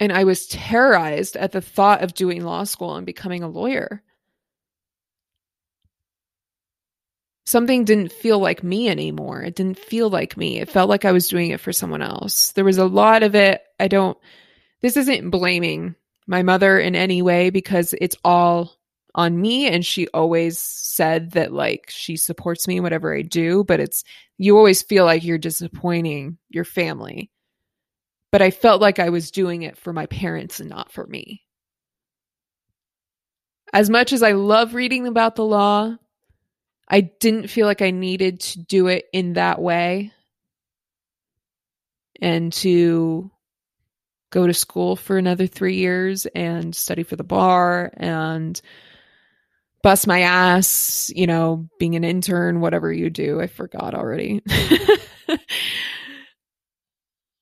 [0.01, 4.03] And I was terrorized at the thought of doing law school and becoming a lawyer.
[7.51, 9.43] Something didn't feel like me anymore.
[9.43, 10.61] It didn't feel like me.
[10.61, 12.53] It felt like I was doing it for someone else.
[12.53, 13.61] There was a lot of it.
[13.81, 14.17] I don't,
[14.83, 15.97] this isn't blaming
[16.29, 18.77] my mother in any way because it's all
[19.17, 23.81] on me and she always said that like she supports me whatever I do but
[23.81, 24.05] it's
[24.39, 27.33] you always feel like you're disappointing your family
[28.31, 31.43] but I felt like I was doing it for my parents and not for me
[33.73, 35.97] as much as I love reading about the law
[36.91, 40.13] I didn't feel like I needed to do it in that way
[42.21, 43.31] and to
[44.31, 48.61] go to school for another 3 years and study for the bar and
[49.83, 53.41] bust my ass, you know, being an intern, whatever you do.
[53.41, 54.43] I forgot already.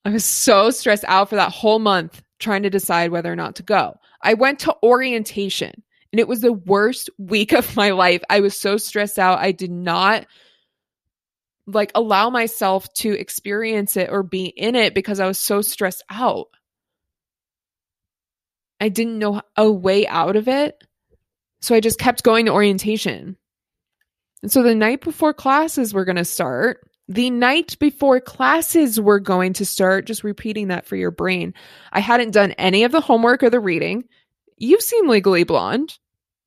[0.04, 3.56] I was so stressed out for that whole month trying to decide whether or not
[3.56, 3.94] to go.
[4.22, 8.22] I went to orientation and it was the worst week of my life.
[8.28, 9.38] I was so stressed out.
[9.38, 10.26] I did not
[11.66, 16.02] like allow myself to experience it or be in it because I was so stressed
[16.08, 16.46] out.
[18.80, 20.82] I didn't know a way out of it.
[21.60, 23.36] So I just kept going to orientation.
[24.42, 29.18] And so the night before classes were going to start, the night before classes were
[29.18, 31.54] going to start, just repeating that for your brain.
[31.90, 34.04] I hadn't done any of the homework or the reading.
[34.58, 35.98] You've seen Legally Blonde.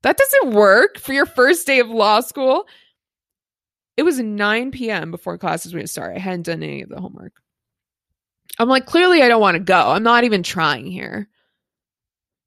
[0.04, 2.66] That doesn't work for your first day of law school.
[3.98, 5.12] It was 9 p.m.
[5.12, 6.16] before classes were going to start.
[6.16, 7.34] I hadn't done any of the homework.
[8.58, 9.92] I'm like, clearly, I don't want to go.
[9.92, 11.30] I'm not even trying here.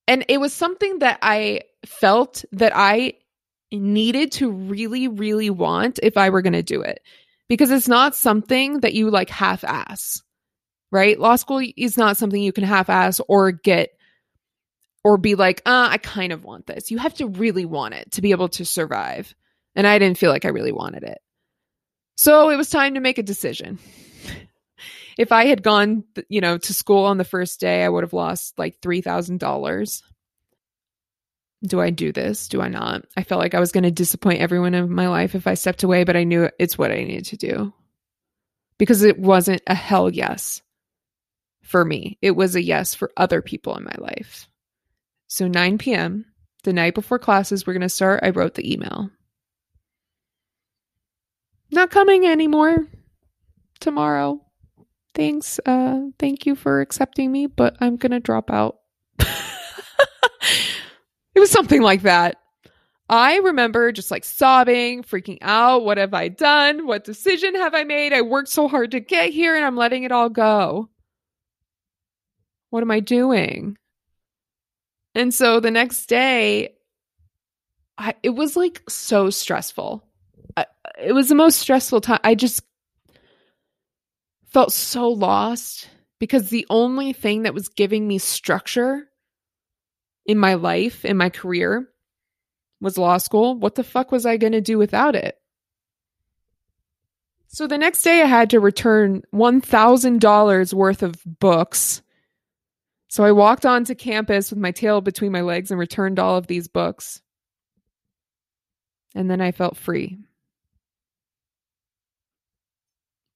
[0.07, 3.14] And it was something that I felt that I
[3.72, 7.00] needed to really, really want if I were going to do it.
[7.48, 10.22] Because it's not something that you like half ass,
[10.90, 11.20] right?
[11.20, 13.90] Law school is not something you can half ass or get
[15.05, 16.90] or be like, uh, I kind of want this.
[16.90, 19.35] You have to really want it to be able to survive.
[19.77, 21.19] And I didn't feel like I really wanted it.
[22.17, 23.79] So it was time to make a decision.
[25.19, 28.12] if I had gone, you know, to school on the first day, I would have
[28.12, 30.03] lost like $3,000
[31.67, 32.49] do I do this?
[32.49, 33.07] Do I not?
[33.17, 35.83] I felt like I was going to disappoint everyone in my life if I stepped
[35.83, 37.73] away, but I knew it's what I needed to do
[38.79, 40.62] because it wasn't a hell yes
[41.62, 42.19] for me.
[42.21, 44.49] It was a yes for other people in my life.
[45.35, 46.27] So 9 p.m.,
[46.62, 49.11] the night before classes were going to start, I wrote the email.
[51.73, 52.87] Not coming anymore
[53.81, 54.40] tomorrow.
[55.12, 55.59] Thanks.
[55.66, 58.77] Uh, thank you for accepting me, but I'm going to drop out.
[61.35, 62.37] It was something like that.
[63.09, 65.85] I remember just like sobbing, freaking out.
[65.85, 66.87] What have I done?
[66.87, 68.12] What decision have I made?
[68.12, 70.90] I worked so hard to get here and I'm letting it all go.
[72.70, 73.79] What am I doing?
[75.14, 76.74] And so the next day,
[77.96, 80.05] I, it was like so stressful.
[80.57, 80.66] I,
[81.00, 82.20] it was the most stressful time.
[82.24, 82.62] I just
[84.46, 89.09] felt so lost because the only thing that was giving me structure
[90.27, 91.88] in my life, in my career,
[92.81, 93.57] was law school.
[93.57, 95.37] What the fuck was I going to do without it?
[97.48, 102.02] So the next day I had to return $1,000 worth of books.
[103.15, 106.48] So I walked onto campus with my tail between my legs and returned all of
[106.48, 107.23] these books.
[109.15, 110.19] And then I felt free.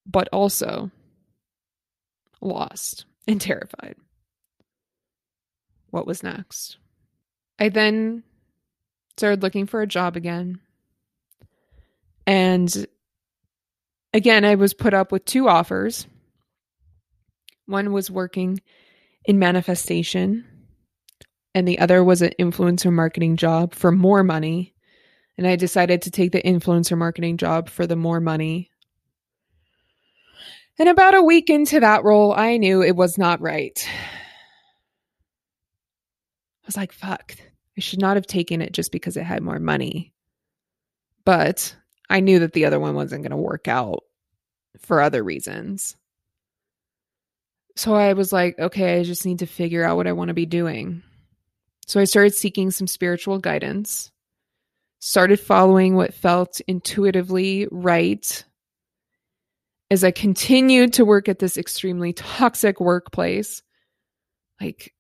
[0.05, 0.91] But also
[2.41, 3.95] lost and terrified
[5.91, 6.79] what was next.
[7.61, 8.25] I then
[9.17, 10.59] started looking for a job again.
[12.27, 12.85] And
[14.13, 16.09] again, I was put up with two offers.
[17.67, 18.61] One was working
[19.25, 20.45] in manifestation,
[21.55, 24.75] and the other was an influencer marketing job for more money.
[25.37, 28.71] And I decided to take the influencer marketing job for the more money.
[30.79, 33.89] And about a week into that role, I knew it was not right.
[36.63, 37.35] I was like, fuck,
[37.77, 40.13] I should not have taken it just because it had more money.
[41.25, 41.75] But
[42.11, 44.05] I knew that the other one wasn't going to work out
[44.81, 45.97] for other reasons.
[47.79, 50.35] So I was like, okay, I just need to figure out what I want to
[50.35, 51.05] be doing.
[51.87, 54.11] So I started seeking some spiritual guidance,
[54.99, 58.45] started following what felt intuitively right.
[59.93, 63.63] As I continued to work at this extremely toxic workplace,
[64.61, 64.93] like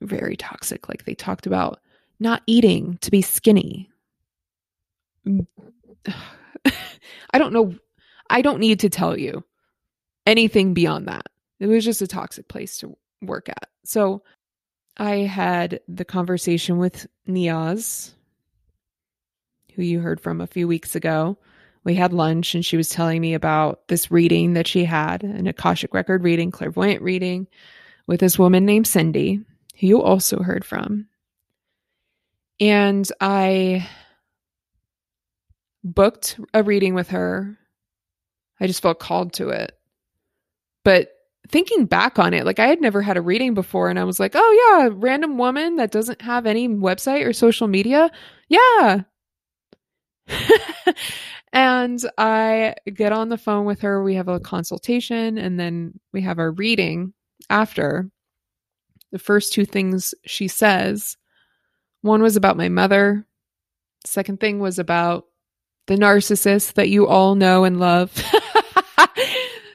[0.00, 1.78] very toxic, like they talked about
[2.18, 3.90] not eating to be skinny.
[5.26, 5.42] I
[7.34, 7.74] don't know.
[8.30, 9.44] I don't need to tell you
[10.26, 11.26] anything beyond that.
[11.60, 13.68] It was just a toxic place to work at.
[13.84, 14.22] So
[14.96, 18.12] I had the conversation with Niaz,
[19.74, 21.38] who you heard from a few weeks ago.
[21.84, 25.46] We had lunch and she was telling me about this reading that she had an
[25.46, 27.46] Akashic record reading, clairvoyant reading
[28.06, 29.40] with this woman named Cindy,
[29.78, 31.08] who you also heard from.
[32.60, 33.88] And I
[35.82, 37.58] booked a reading with her.
[38.60, 39.76] I just felt called to it.
[40.84, 41.13] But
[41.48, 44.20] thinking back on it, like I had never had a reading before, and I was
[44.20, 48.10] like, oh, yeah, random woman that doesn't have any website or social media.
[48.48, 49.02] Yeah.
[51.52, 54.02] and I get on the phone with her.
[54.02, 57.12] We have a consultation, and then we have our reading
[57.50, 58.10] after.
[59.12, 61.16] The first two things she says
[62.00, 63.26] one was about my mother,
[64.04, 65.24] second thing was about
[65.86, 68.12] the narcissist that you all know and love.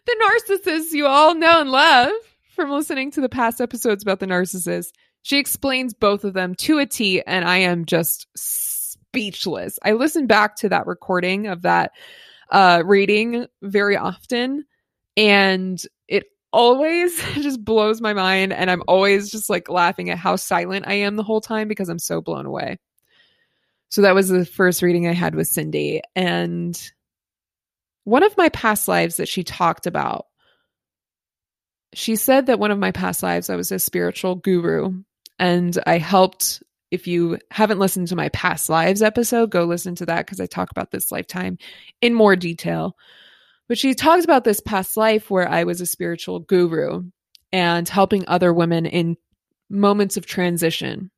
[0.10, 2.12] the narcissist you all know and love
[2.56, 4.92] from listening to the past episodes about the narcissist.
[5.22, 9.78] She explains both of them to a T, and I am just speechless.
[9.84, 11.92] I listen back to that recording of that
[12.52, 14.66] uh, reading very often,
[15.16, 18.54] and it always just blows my mind.
[18.54, 21.90] And I'm always just like laughing at how silent I am the whole time because
[21.90, 22.80] I'm so blown away.
[23.90, 26.02] So that was the first reading I had with Cindy.
[26.16, 26.80] And
[28.04, 30.26] one of my past lives that she talked about,
[31.94, 35.04] she said that one of my past lives, I was a spiritual guru
[35.38, 36.64] and I helped.
[36.92, 40.48] If you haven't listened to my past lives episode, go listen to that because I
[40.48, 41.60] talk about this lifetime
[42.02, 42.96] in more detail.
[43.68, 47.04] But she talks about this past life where I was a spiritual guru
[47.52, 49.18] and helping other women in
[49.70, 51.12] moments of transition.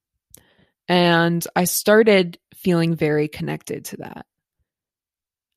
[0.89, 4.25] And I started feeling very connected to that.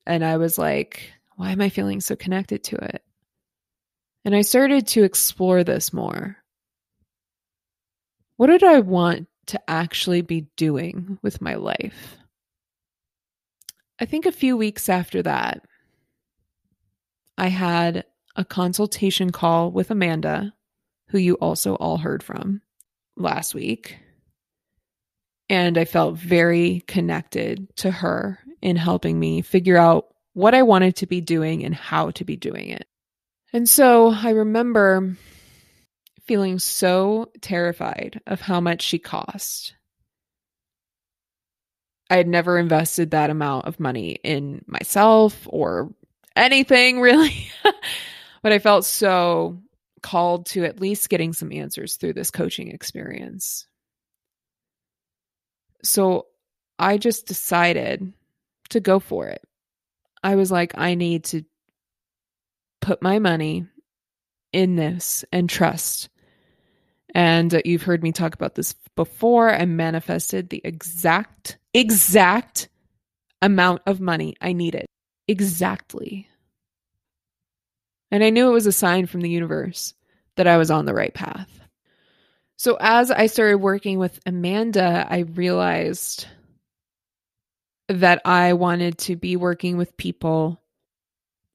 [0.05, 3.03] And I was like, why am I feeling so connected to it?
[4.23, 6.37] And I started to explore this more.
[8.37, 12.17] What did I want to actually be doing with my life?
[13.99, 15.65] I think a few weeks after that,
[17.37, 18.05] I had
[18.35, 20.53] a consultation call with Amanda,
[21.09, 22.61] who you also all heard from
[23.15, 23.97] last week.
[25.49, 30.97] And I felt very connected to her in helping me figure out what I wanted
[30.97, 32.85] to be doing and how to be doing it.
[33.53, 35.15] And so I remember
[36.27, 39.75] feeling so terrified of how much she cost.
[42.09, 45.93] I had never invested that amount of money in myself or
[46.35, 47.47] anything really.
[48.43, 49.61] but I felt so
[50.03, 53.67] called to at least getting some answers through this coaching experience.
[55.81, 56.25] So
[56.77, 58.11] I just decided
[58.71, 59.41] to go for it.
[60.25, 61.43] I was like, I need to
[62.81, 63.67] put my money
[64.51, 66.09] in this and trust.
[67.13, 69.53] And uh, you've heard me talk about this before.
[69.53, 72.69] I manifested the exact, exact
[73.39, 74.87] amount of money I needed.
[75.27, 76.27] Exactly.
[78.09, 79.93] And I knew it was a sign from the universe
[80.37, 81.59] that I was on the right path.
[82.57, 86.25] So as I started working with Amanda, I realized
[87.87, 90.61] that I wanted to be working with people,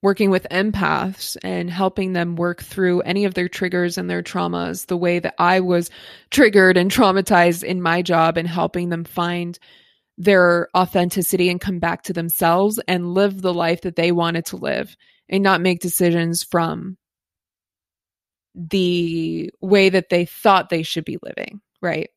[0.03, 4.87] working with empaths and helping them work through any of their triggers and their traumas
[4.87, 5.91] the way that I was
[6.31, 9.59] triggered and traumatized in my job and helping them find
[10.16, 14.57] their authenticity and come back to themselves and live the life that they wanted to
[14.57, 14.97] live
[15.28, 16.97] and not make decisions from
[18.55, 22.11] the way that they thought they should be living, right?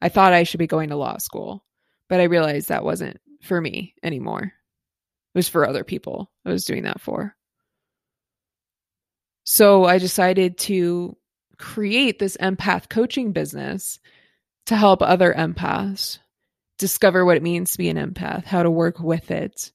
[0.00, 1.64] I thought I should be going to law school.
[2.08, 4.42] But I realized that wasn't for me anymore.
[4.42, 7.34] It was for other people I was doing that for.
[9.44, 11.16] So I decided to
[11.58, 13.98] create this empath coaching business
[14.66, 16.18] to help other empaths
[16.78, 19.70] discover what it means to be an empath, how to work with it,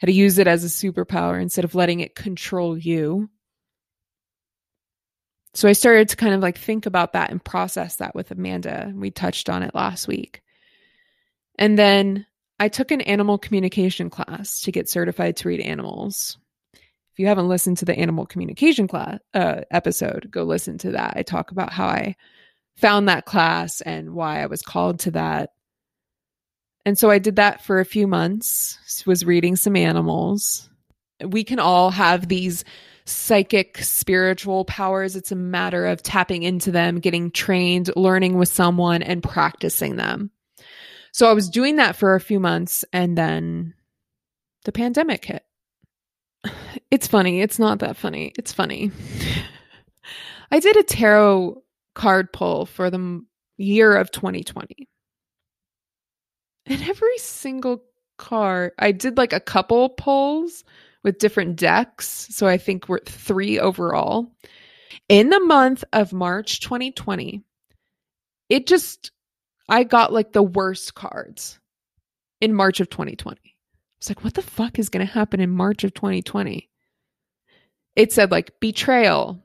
[0.00, 3.28] how to use it as a superpower instead of letting it control you.
[5.54, 8.92] So I started to kind of like think about that and process that with Amanda.
[8.94, 10.42] We touched on it last week.
[11.60, 12.26] And then
[12.58, 16.38] I took an animal communication class to get certified to read animals.
[16.74, 21.14] If you haven't listened to the animal communication class uh, episode, go listen to that.
[21.16, 22.16] I talk about how I
[22.76, 25.50] found that class and why I was called to that.
[26.86, 30.68] And so I did that for a few months, was reading some animals.
[31.22, 32.64] We can all have these
[33.04, 35.14] psychic spiritual powers.
[35.14, 40.30] It's a matter of tapping into them, getting trained, learning with someone, and practicing them.
[41.12, 43.74] So I was doing that for a few months and then
[44.64, 45.44] the pandemic hit.
[46.90, 47.40] It's funny.
[47.40, 48.32] It's not that funny.
[48.36, 48.90] It's funny.
[50.50, 51.62] I did a tarot
[51.94, 53.24] card pull for the
[53.58, 54.88] year of 2020.
[56.66, 57.84] And every single
[58.18, 60.64] card, I did like a couple pulls
[61.02, 62.28] with different decks.
[62.30, 64.32] So I think we're three overall.
[65.08, 67.42] In the month of March 2020,
[68.48, 69.12] it just,
[69.70, 71.58] I got like the worst cards
[72.40, 73.38] in March of 2020.
[73.42, 73.50] I
[74.00, 76.68] was like, what the fuck is going to happen in March of 2020?
[77.96, 79.42] It said like betrayal,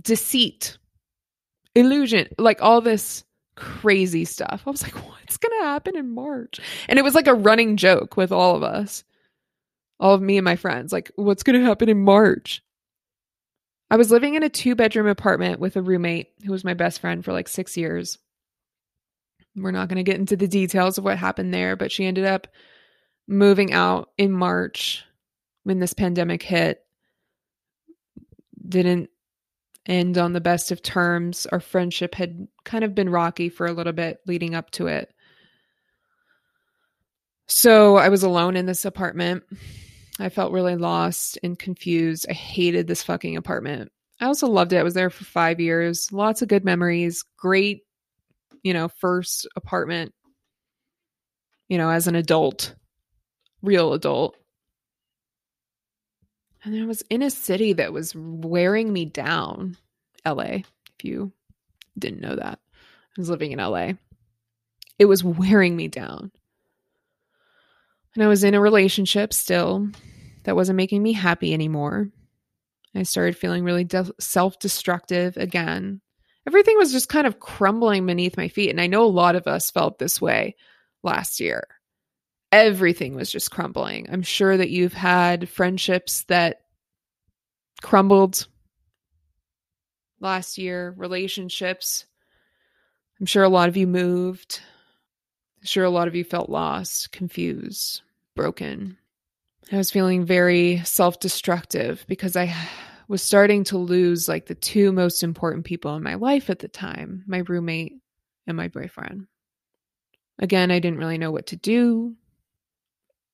[0.00, 0.78] deceit,
[1.74, 3.24] illusion, like all this
[3.56, 4.62] crazy stuff.
[4.66, 6.60] I was like, what's going to happen in March?
[6.88, 9.04] And it was like a running joke with all of us
[9.98, 12.62] all of me and my friends, like, what's going to happen in March?
[13.90, 17.00] I was living in a two bedroom apartment with a roommate who was my best
[17.00, 18.18] friend for like six years.
[19.56, 22.26] We're not going to get into the details of what happened there, but she ended
[22.26, 22.46] up
[23.26, 25.04] moving out in March
[25.64, 26.80] when this pandemic hit.
[28.68, 29.10] Didn't
[29.86, 31.46] end on the best of terms.
[31.46, 35.12] Our friendship had kind of been rocky for a little bit leading up to it.
[37.48, 39.44] So I was alone in this apartment.
[40.18, 42.26] I felt really lost and confused.
[42.28, 43.92] I hated this fucking apartment.
[44.20, 44.78] I also loved it.
[44.78, 46.10] I was there for five years.
[46.10, 47.24] Lots of good memories.
[47.36, 47.82] Great,
[48.66, 50.12] you know, first apartment,
[51.68, 52.74] you know, as an adult,
[53.62, 54.34] real adult.
[56.64, 59.76] And I was in a city that was wearing me down.
[60.26, 61.30] LA, if you
[61.96, 62.58] didn't know that.
[62.72, 63.92] I was living in LA.
[64.98, 66.32] It was wearing me down.
[68.16, 69.88] And I was in a relationship still
[70.42, 72.08] that wasn't making me happy anymore.
[72.96, 76.00] I started feeling really de- self destructive again.
[76.46, 78.70] Everything was just kind of crumbling beneath my feet.
[78.70, 80.54] And I know a lot of us felt this way
[81.02, 81.66] last year.
[82.52, 84.08] Everything was just crumbling.
[84.10, 86.60] I'm sure that you've had friendships that
[87.82, 88.46] crumbled
[90.20, 92.06] last year, relationships.
[93.20, 94.60] I'm sure a lot of you moved.
[95.60, 98.02] I'm sure a lot of you felt lost, confused
[98.34, 98.98] broken.
[99.72, 102.54] I was feeling very self destructive because I
[103.08, 106.68] was starting to lose like the two most important people in my life at the
[106.68, 107.94] time my roommate
[108.46, 109.26] and my boyfriend.
[110.38, 112.14] Again, I didn't really know what to do.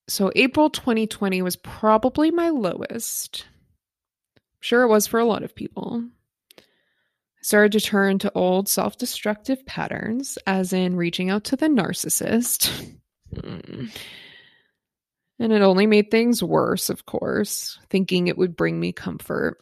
[0.07, 3.45] So, April 2020 was probably my lowest.
[4.37, 6.03] I'm sure it was for a lot of people.
[6.57, 6.61] I
[7.41, 12.71] started to turn to old self destructive patterns, as in reaching out to the narcissist.
[13.33, 13.85] Hmm.
[15.43, 19.57] And it only made things worse, of course, thinking it would bring me comfort.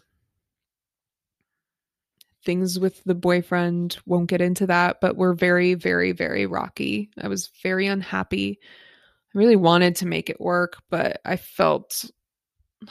[2.46, 7.10] Things with the boyfriend won't get into that, but were very, very, very rocky.
[7.20, 8.60] I was very unhappy.
[9.34, 12.06] I really wanted to make it work, but I felt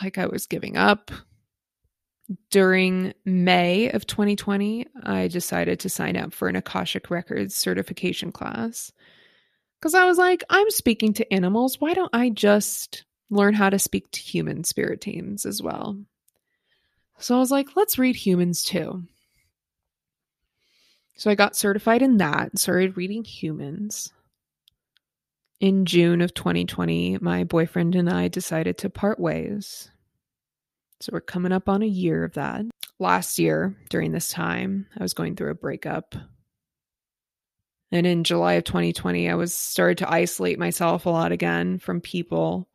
[0.03, 1.13] like I was giving up.
[2.51, 8.91] During May of 2020, I decided to sign up for an Akashic Records certification class.
[9.81, 11.81] Because I was like, I'm speaking to animals.
[11.81, 15.99] Why don't I just learn how to speak to human spirit teams as well?
[17.19, 19.05] So I was like, let's read humans too.
[21.17, 24.13] So I got certified in that, and started reading humans.
[25.61, 29.91] In June of 2020, my boyfriend and I decided to part ways.
[31.01, 32.65] So we're coming up on a year of that.
[32.99, 36.15] Last year, during this time, I was going through a breakup
[37.93, 42.01] and in July of 2020, I was started to isolate myself a lot again from
[42.01, 42.69] people.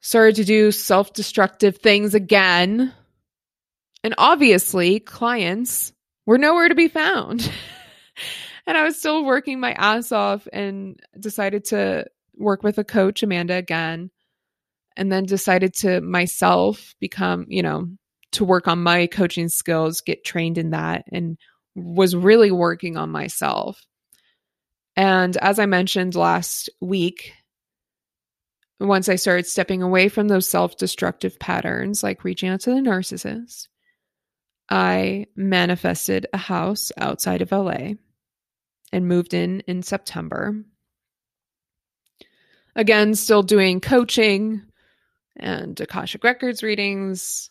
[0.00, 2.92] Started to do self destructive things again.
[4.02, 5.92] And obviously, clients
[6.26, 7.50] were nowhere to be found.
[8.66, 13.22] and I was still working my ass off and decided to work with a coach,
[13.22, 14.10] Amanda, again.
[14.96, 17.86] And then decided to myself become, you know,
[18.32, 21.38] to work on my coaching skills, get trained in that, and
[21.78, 23.84] was really working on myself.
[24.96, 27.32] And as I mentioned last week,
[28.80, 32.76] once I started stepping away from those self destructive patterns, like reaching out to the
[32.76, 33.68] narcissist,
[34.70, 37.94] I manifested a house outside of LA
[38.92, 40.64] and moved in in September.
[42.76, 44.62] Again, still doing coaching
[45.36, 47.50] and Akashic Records readings,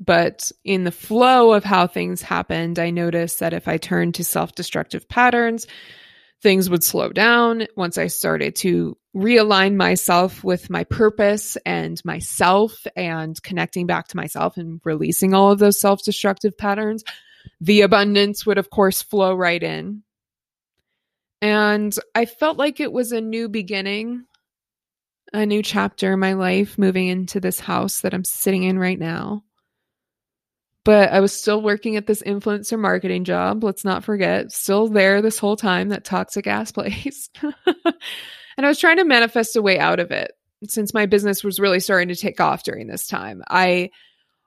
[0.00, 4.24] but in the flow of how things happened, I noticed that if I turned to
[4.24, 5.66] self destructive patterns,
[6.40, 12.86] things would slow down once I started to realign myself with my purpose and myself
[12.94, 17.02] and connecting back to myself and releasing all of those self destructive patterns.
[17.60, 20.04] The abundance would, of course, flow right in.
[21.42, 24.24] And I felt like it was a new beginning,
[25.32, 28.98] a new chapter in my life moving into this house that I'm sitting in right
[28.98, 29.42] now
[30.88, 33.62] but I was still working at this influencer marketing job.
[33.62, 37.28] Let's not forget, still there this whole time, that toxic ass place.
[37.42, 37.44] and
[38.56, 40.32] I was trying to manifest a way out of it
[40.66, 43.42] since my business was really starting to take off during this time.
[43.50, 43.90] I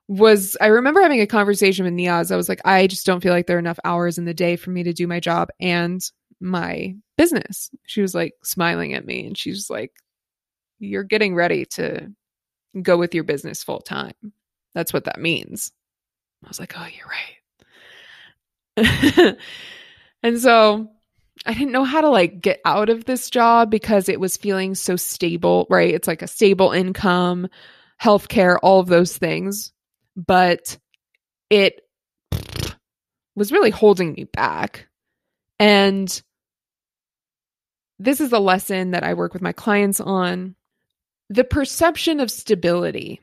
[0.08, 2.32] was, I remember having a conversation with Niaz.
[2.32, 4.56] I was like, I just don't feel like there are enough hours in the day
[4.56, 6.02] for me to do my job and
[6.40, 7.70] my business.
[7.86, 9.92] She was like smiling at me and she's like,
[10.80, 12.12] You're getting ready to
[12.82, 14.16] go with your business full time.
[14.74, 15.72] That's what that means.
[16.44, 17.08] I was like, oh, you're
[19.08, 19.38] right.
[20.24, 20.92] and so
[21.46, 24.76] I didn't know how to like get out of this job because it was feeling
[24.76, 25.94] so stable, right?
[25.94, 27.48] It's like a stable income,
[28.02, 29.72] healthcare, all of those things.
[30.16, 30.78] But
[31.50, 31.82] it
[33.36, 34.88] was really holding me back.
[35.60, 36.22] And
[38.00, 40.56] this is a lesson that I work with my clients on.
[41.30, 43.22] The perception of stability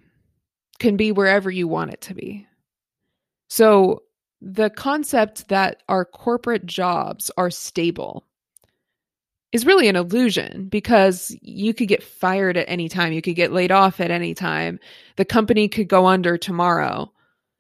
[0.78, 2.46] can be wherever you want it to be.
[3.48, 4.02] So
[4.40, 8.24] the concept that our corporate jobs are stable
[9.50, 13.12] is really an illusion because you could get fired at any time.
[13.12, 14.78] You could get laid off at any time.
[15.16, 17.10] The company could go under tomorrow.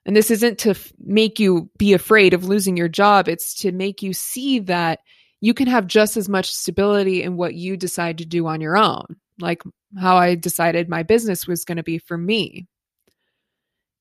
[0.04, 3.72] And this isn't to f- make you be afraid of losing your job, it's to
[3.72, 5.00] make you see that
[5.40, 8.76] you can have just as much stability in what you decide to do on your
[8.76, 9.04] own,
[9.38, 9.62] like
[9.98, 12.66] how I decided my business was going to be for me.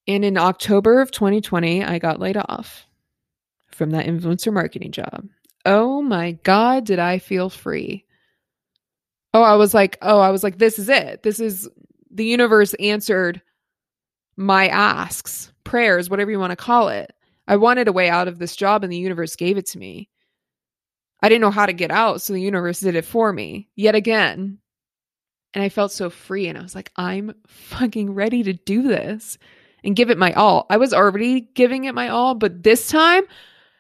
[0.08, 2.86] And in October of 2020, I got laid off
[3.68, 5.28] from that influencer marketing job.
[5.66, 8.05] Oh my God, did I feel free?
[9.34, 11.24] Oh, I was like, oh, I was like, this is it.
[11.24, 11.70] This is
[12.10, 13.41] the universe answered
[14.38, 17.14] my asks, prayers, whatever you want to call it.
[17.47, 20.10] I wanted a way out of this job and the universe gave it to me.
[21.22, 23.95] I didn't know how to get out, so the universe did it for me yet
[23.95, 24.60] again.
[25.53, 29.38] And I felt so free and I was like, I'm fucking ready to do this
[29.84, 30.65] and give it my all.
[30.69, 33.23] I was already giving it my all, but this time,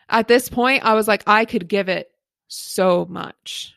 [0.09, 2.09] at this point, I was like, I could give it
[2.47, 3.75] so much.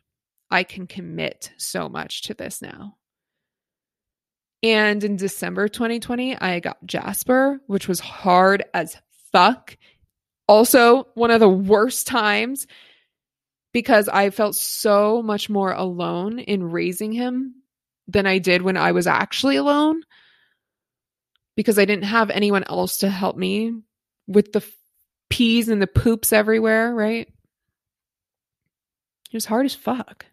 [0.50, 2.96] I can commit so much to this now.
[4.62, 8.96] And in December 2020, I got Jasper, which was hard as
[9.32, 9.76] fuck.
[10.46, 12.66] Also, one of the worst times
[13.72, 17.54] because I felt so much more alone in raising him
[18.08, 20.02] than I did when I was actually alone
[21.56, 23.72] because I didn't have anyone else to help me
[24.26, 24.64] with the
[25.28, 27.28] peas and the poops everywhere, right?
[29.30, 30.26] It was hard as fuck.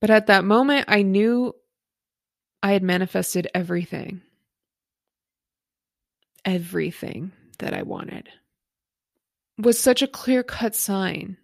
[0.00, 1.54] But at that moment, I knew
[2.62, 4.20] I had manifested everything.
[6.44, 8.28] Everything that I wanted
[9.58, 11.36] was such a clear cut sign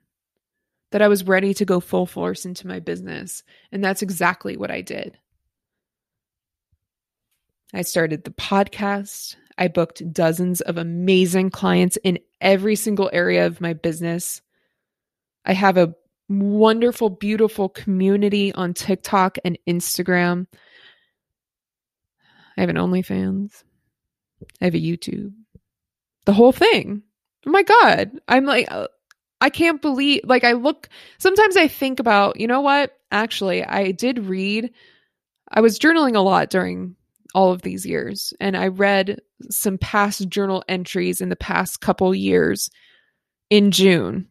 [0.91, 3.43] that I was ready to go full force into my business.
[3.71, 5.19] And that's exactly what I did.
[7.73, 9.37] I started the podcast.
[9.59, 14.41] I booked dozens of amazing clients in every single area of my business.
[15.45, 15.95] I have a
[16.29, 20.47] wonderful, beautiful community on TikTok and Instagram.
[22.57, 23.65] I have an OnlyFans.
[24.61, 25.33] I have a YouTube.
[26.27, 27.03] The whole thing.
[27.47, 28.13] Oh my God.
[28.29, 28.89] I'm like, uh,
[29.41, 30.89] I can't believe, like, I look,
[31.19, 32.97] sometimes I think about, you know what?
[33.11, 34.73] Actually, I did read,
[35.49, 36.97] I was journaling a lot during
[37.35, 38.33] all of these years.
[38.41, 39.21] And I read
[39.51, 42.71] some past journal entries in the past couple years
[43.51, 44.29] in June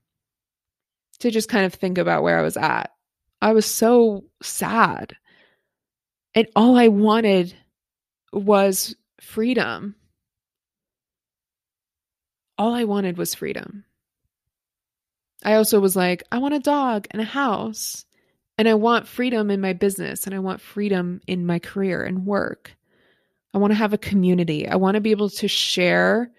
[1.20, 2.92] to just kind of think about where I was at.
[3.42, 5.14] I was so sad.
[6.36, 7.56] And all I wanted
[8.32, 9.96] was freedom.
[12.58, 13.86] All I wanted was freedom.
[15.44, 18.06] I also was like, I want a dog and a house.
[18.58, 22.26] And I want freedom in my business and I want freedom in my career and
[22.26, 22.76] work.
[23.58, 24.68] I want to have a community.
[24.68, 26.30] I want to be able to share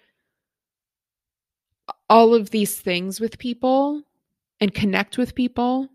[2.09, 4.05] all of these things with people
[4.61, 5.89] and connect with people.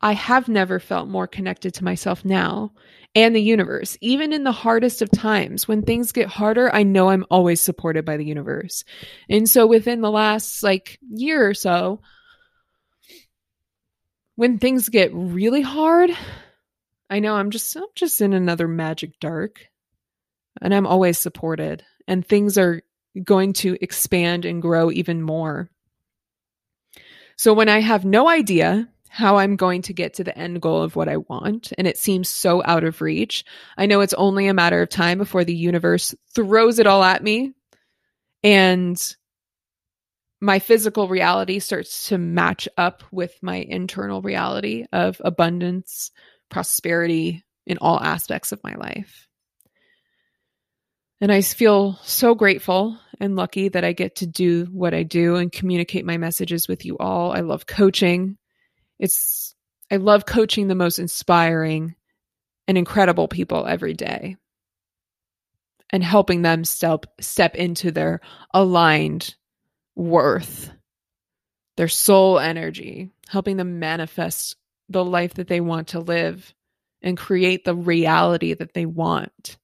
[0.00, 2.74] I have never felt more connected to myself now
[3.12, 3.98] and the universe.
[4.00, 8.04] Even in the hardest of times, when things get harder, I know I'm always supported
[8.04, 8.84] by the universe.
[9.28, 12.02] And so within the last like year or so,
[14.36, 16.12] when things get really hard,
[17.10, 19.71] I know I'm just I'm just in another magic dark.
[20.60, 22.82] And I'm always supported and things are
[23.22, 25.70] going to expand and grow even more.
[27.36, 30.82] So when I have no idea how I'm going to get to the end goal
[30.82, 33.44] of what I want, and it seems so out of reach,
[33.76, 37.22] I know it's only a matter of time before the universe throws it all at
[37.22, 37.52] me
[38.42, 39.16] and
[40.40, 46.10] my physical reality starts to match up with my internal reality of abundance,
[46.50, 49.28] prosperity in all aspects of my life.
[51.22, 55.36] And I feel so grateful and lucky that I get to do what I do
[55.36, 57.30] and communicate my messages with you all.
[57.30, 58.38] I love coaching.
[58.98, 59.54] It's
[59.88, 61.94] I love coaching the most inspiring
[62.66, 64.36] and incredible people every day
[65.90, 68.20] and helping them step step into their
[68.52, 69.36] aligned
[69.94, 70.72] worth,
[71.76, 74.56] their soul energy, helping them manifest
[74.88, 76.52] the life that they want to live
[77.00, 79.56] and create the reality that they want.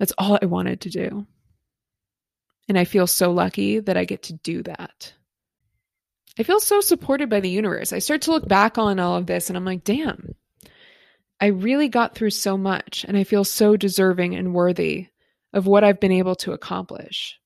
[0.00, 1.26] That's all I wanted to do.
[2.68, 5.12] And I feel so lucky that I get to do that.
[6.38, 7.92] I feel so supported by the universe.
[7.92, 10.34] I start to look back on all of this and I'm like, damn,
[11.38, 15.08] I really got through so much and I feel so deserving and worthy
[15.52, 17.38] of what I've been able to accomplish.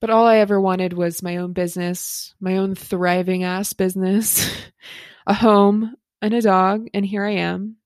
[0.00, 4.48] But all I ever wanted was my own business, my own thriving ass business,
[5.26, 6.86] a home, and a dog.
[6.94, 7.77] And here I am.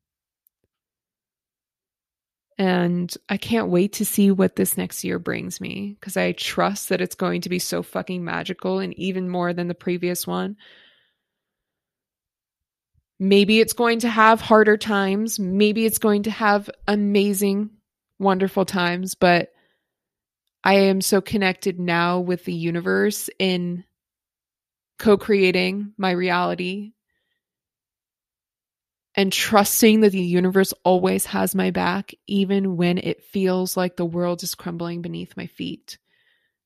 [2.58, 6.90] And I can't wait to see what this next year brings me because I trust
[6.90, 10.56] that it's going to be so fucking magical and even more than the previous one.
[13.18, 15.38] Maybe it's going to have harder times.
[15.38, 17.70] Maybe it's going to have amazing,
[18.18, 19.14] wonderful times.
[19.14, 19.52] But
[20.64, 23.84] I am so connected now with the universe in
[24.98, 26.92] co creating my reality
[29.14, 34.04] and trusting that the universe always has my back, even when it feels like the
[34.04, 35.98] world is crumbling beneath my feet.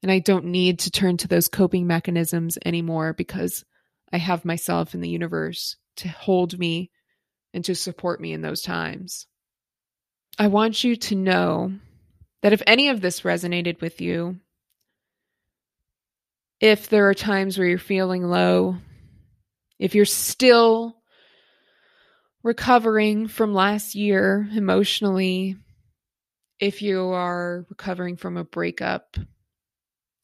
[0.03, 3.65] And I don't need to turn to those coping mechanisms anymore because
[4.13, 6.91] I have myself in the universe to hold me
[7.53, 9.27] and to support me in those times.
[10.39, 11.73] I want you to know
[12.43, 14.39] that if any of this resonated with you,
[16.61, 18.77] if there are times where you're feeling low,
[19.79, 20.96] if you're still
[22.47, 25.57] recovering from last year emotionally,
[26.61, 29.17] if you are recovering from a breakup,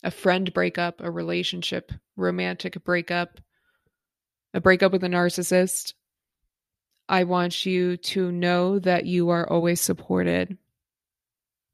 [0.05, 3.41] a friend breakup, a relationship, romantic breakup,
[4.55, 5.95] a breakup with a narcissist,
[7.09, 10.57] I want you to know that you are always supported,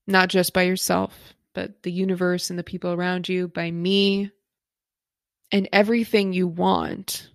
[0.06, 1.14] not just by yourself,
[1.52, 4.30] but the universe and the people around you, by me.
[5.52, 7.28] And everything you want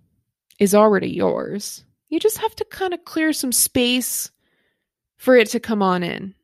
[0.58, 1.84] is already yours.
[2.14, 4.30] You just have to kind of clear some space
[5.18, 6.36] for it to come on in.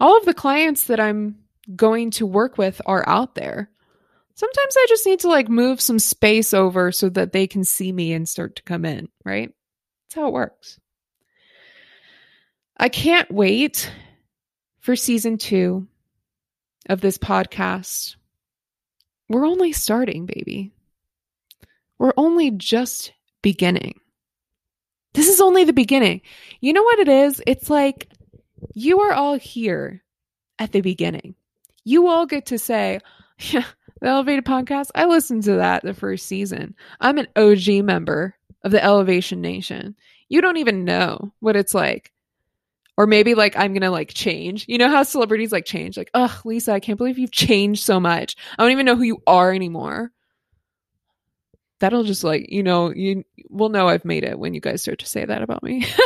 [0.00, 1.36] All of the clients that I'm
[1.76, 3.70] going to work with are out there.
[4.34, 7.92] Sometimes I just need to like move some space over so that they can see
[7.92, 9.54] me and start to come in, right?
[10.08, 10.80] That's how it works.
[12.76, 13.92] I can't wait
[14.80, 15.86] for season two
[16.88, 18.16] of this podcast.
[19.28, 20.72] We're only starting, baby.
[21.96, 24.00] We're only just beginning.
[25.14, 26.20] This is only the beginning.
[26.60, 27.42] You know what it is?
[27.46, 28.08] It's like
[28.74, 30.02] you are all here
[30.58, 31.34] at the beginning.
[31.84, 33.00] You all get to say,
[33.38, 33.64] yeah,
[34.00, 36.74] the Elevated Podcast, I listened to that the first season.
[37.00, 39.96] I'm an OG member of the Elevation Nation.
[40.28, 42.12] You don't even know what it's like.
[42.96, 44.64] Or maybe like I'm gonna like change.
[44.68, 45.96] You know how celebrities like change?
[45.96, 48.34] Like, ugh, Lisa, I can't believe you've changed so much.
[48.58, 50.10] I don't even know who you are anymore
[51.80, 54.98] that'll just like you know you will know i've made it when you guys start
[54.98, 55.86] to say that about me.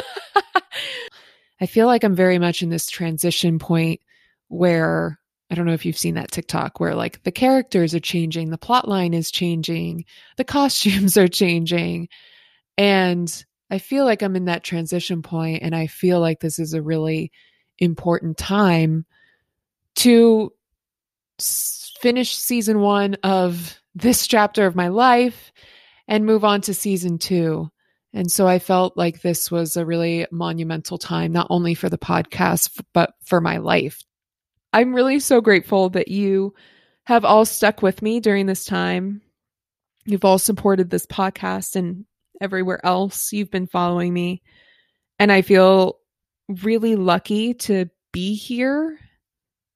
[1.61, 4.01] I feel like i'm very much in this transition point
[4.49, 5.19] where
[5.51, 8.59] i don't know if you've seen that tiktok where like the characters are changing the
[8.59, 10.05] plot line is changing
[10.37, 12.09] the costumes are changing
[12.77, 16.75] and i feel like i'm in that transition point and i feel like this is
[16.75, 17.31] a really
[17.79, 19.07] important time
[19.95, 20.53] to
[22.01, 25.53] finish season one of this chapter of my life
[26.09, 27.71] and move on to season two.
[28.13, 31.99] And so I felt like this was a really monumental time, not only for the
[31.99, 34.03] podcast, but for my life.
[34.73, 36.55] I'm really so grateful that you
[37.05, 39.23] have all stuck with me during this time.
[40.05, 42.05] You've all supported this podcast and
[42.41, 44.43] everywhere else you've been following me.
[45.19, 45.99] And I feel
[46.49, 48.99] really lucky to be here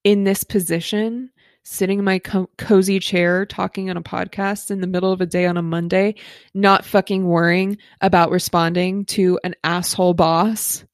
[0.05, 1.31] in this position,
[1.67, 5.27] sitting in my co- cozy chair, talking on a podcast in the middle of a
[5.27, 6.15] day on a Monday,
[6.55, 10.85] not fucking worrying about responding to an asshole boss.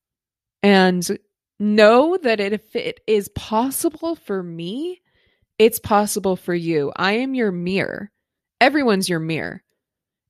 [0.62, 1.06] And
[1.60, 5.02] know that if it is possible for me,
[5.58, 6.90] it's possible for you.
[6.96, 8.10] I am your mirror.
[8.60, 9.62] Everyone's your mirror.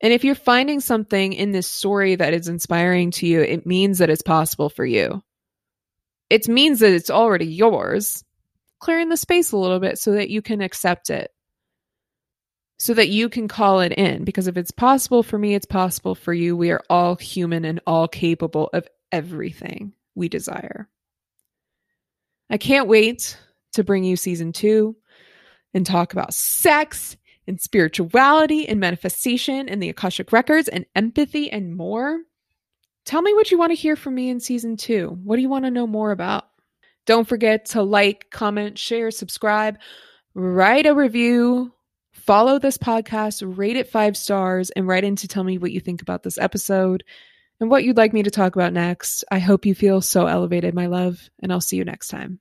[0.01, 3.99] And if you're finding something in this story that is inspiring to you, it means
[3.99, 5.23] that it's possible for you.
[6.29, 8.25] It means that it's already yours.
[8.83, 11.31] Clearing the space a little bit so that you can accept it,
[12.81, 14.25] so that you can call it in.
[14.25, 16.57] Because if it's possible for me, it's possible for you.
[16.57, 20.89] We are all human and all capable of everything we desire.
[22.51, 23.39] I can't wait
[23.75, 24.97] to bring you season two
[25.73, 27.17] and talk about sex
[27.47, 32.19] and spirituality and manifestation and the Akashic Records and empathy and more.
[33.05, 35.17] Tell me what you want to hear from me in season two.
[35.23, 36.49] What do you want to know more about?
[37.07, 39.79] Don't forget to like, comment, share, subscribe,
[40.35, 41.73] write a review,
[42.13, 45.81] follow this podcast, rate it five stars, and write in to tell me what you
[45.81, 47.05] think about this episode
[47.61, 49.25] and what you'd like me to talk about next.
[49.31, 52.41] I hope you feel so elevated, my love, and I'll see you next time.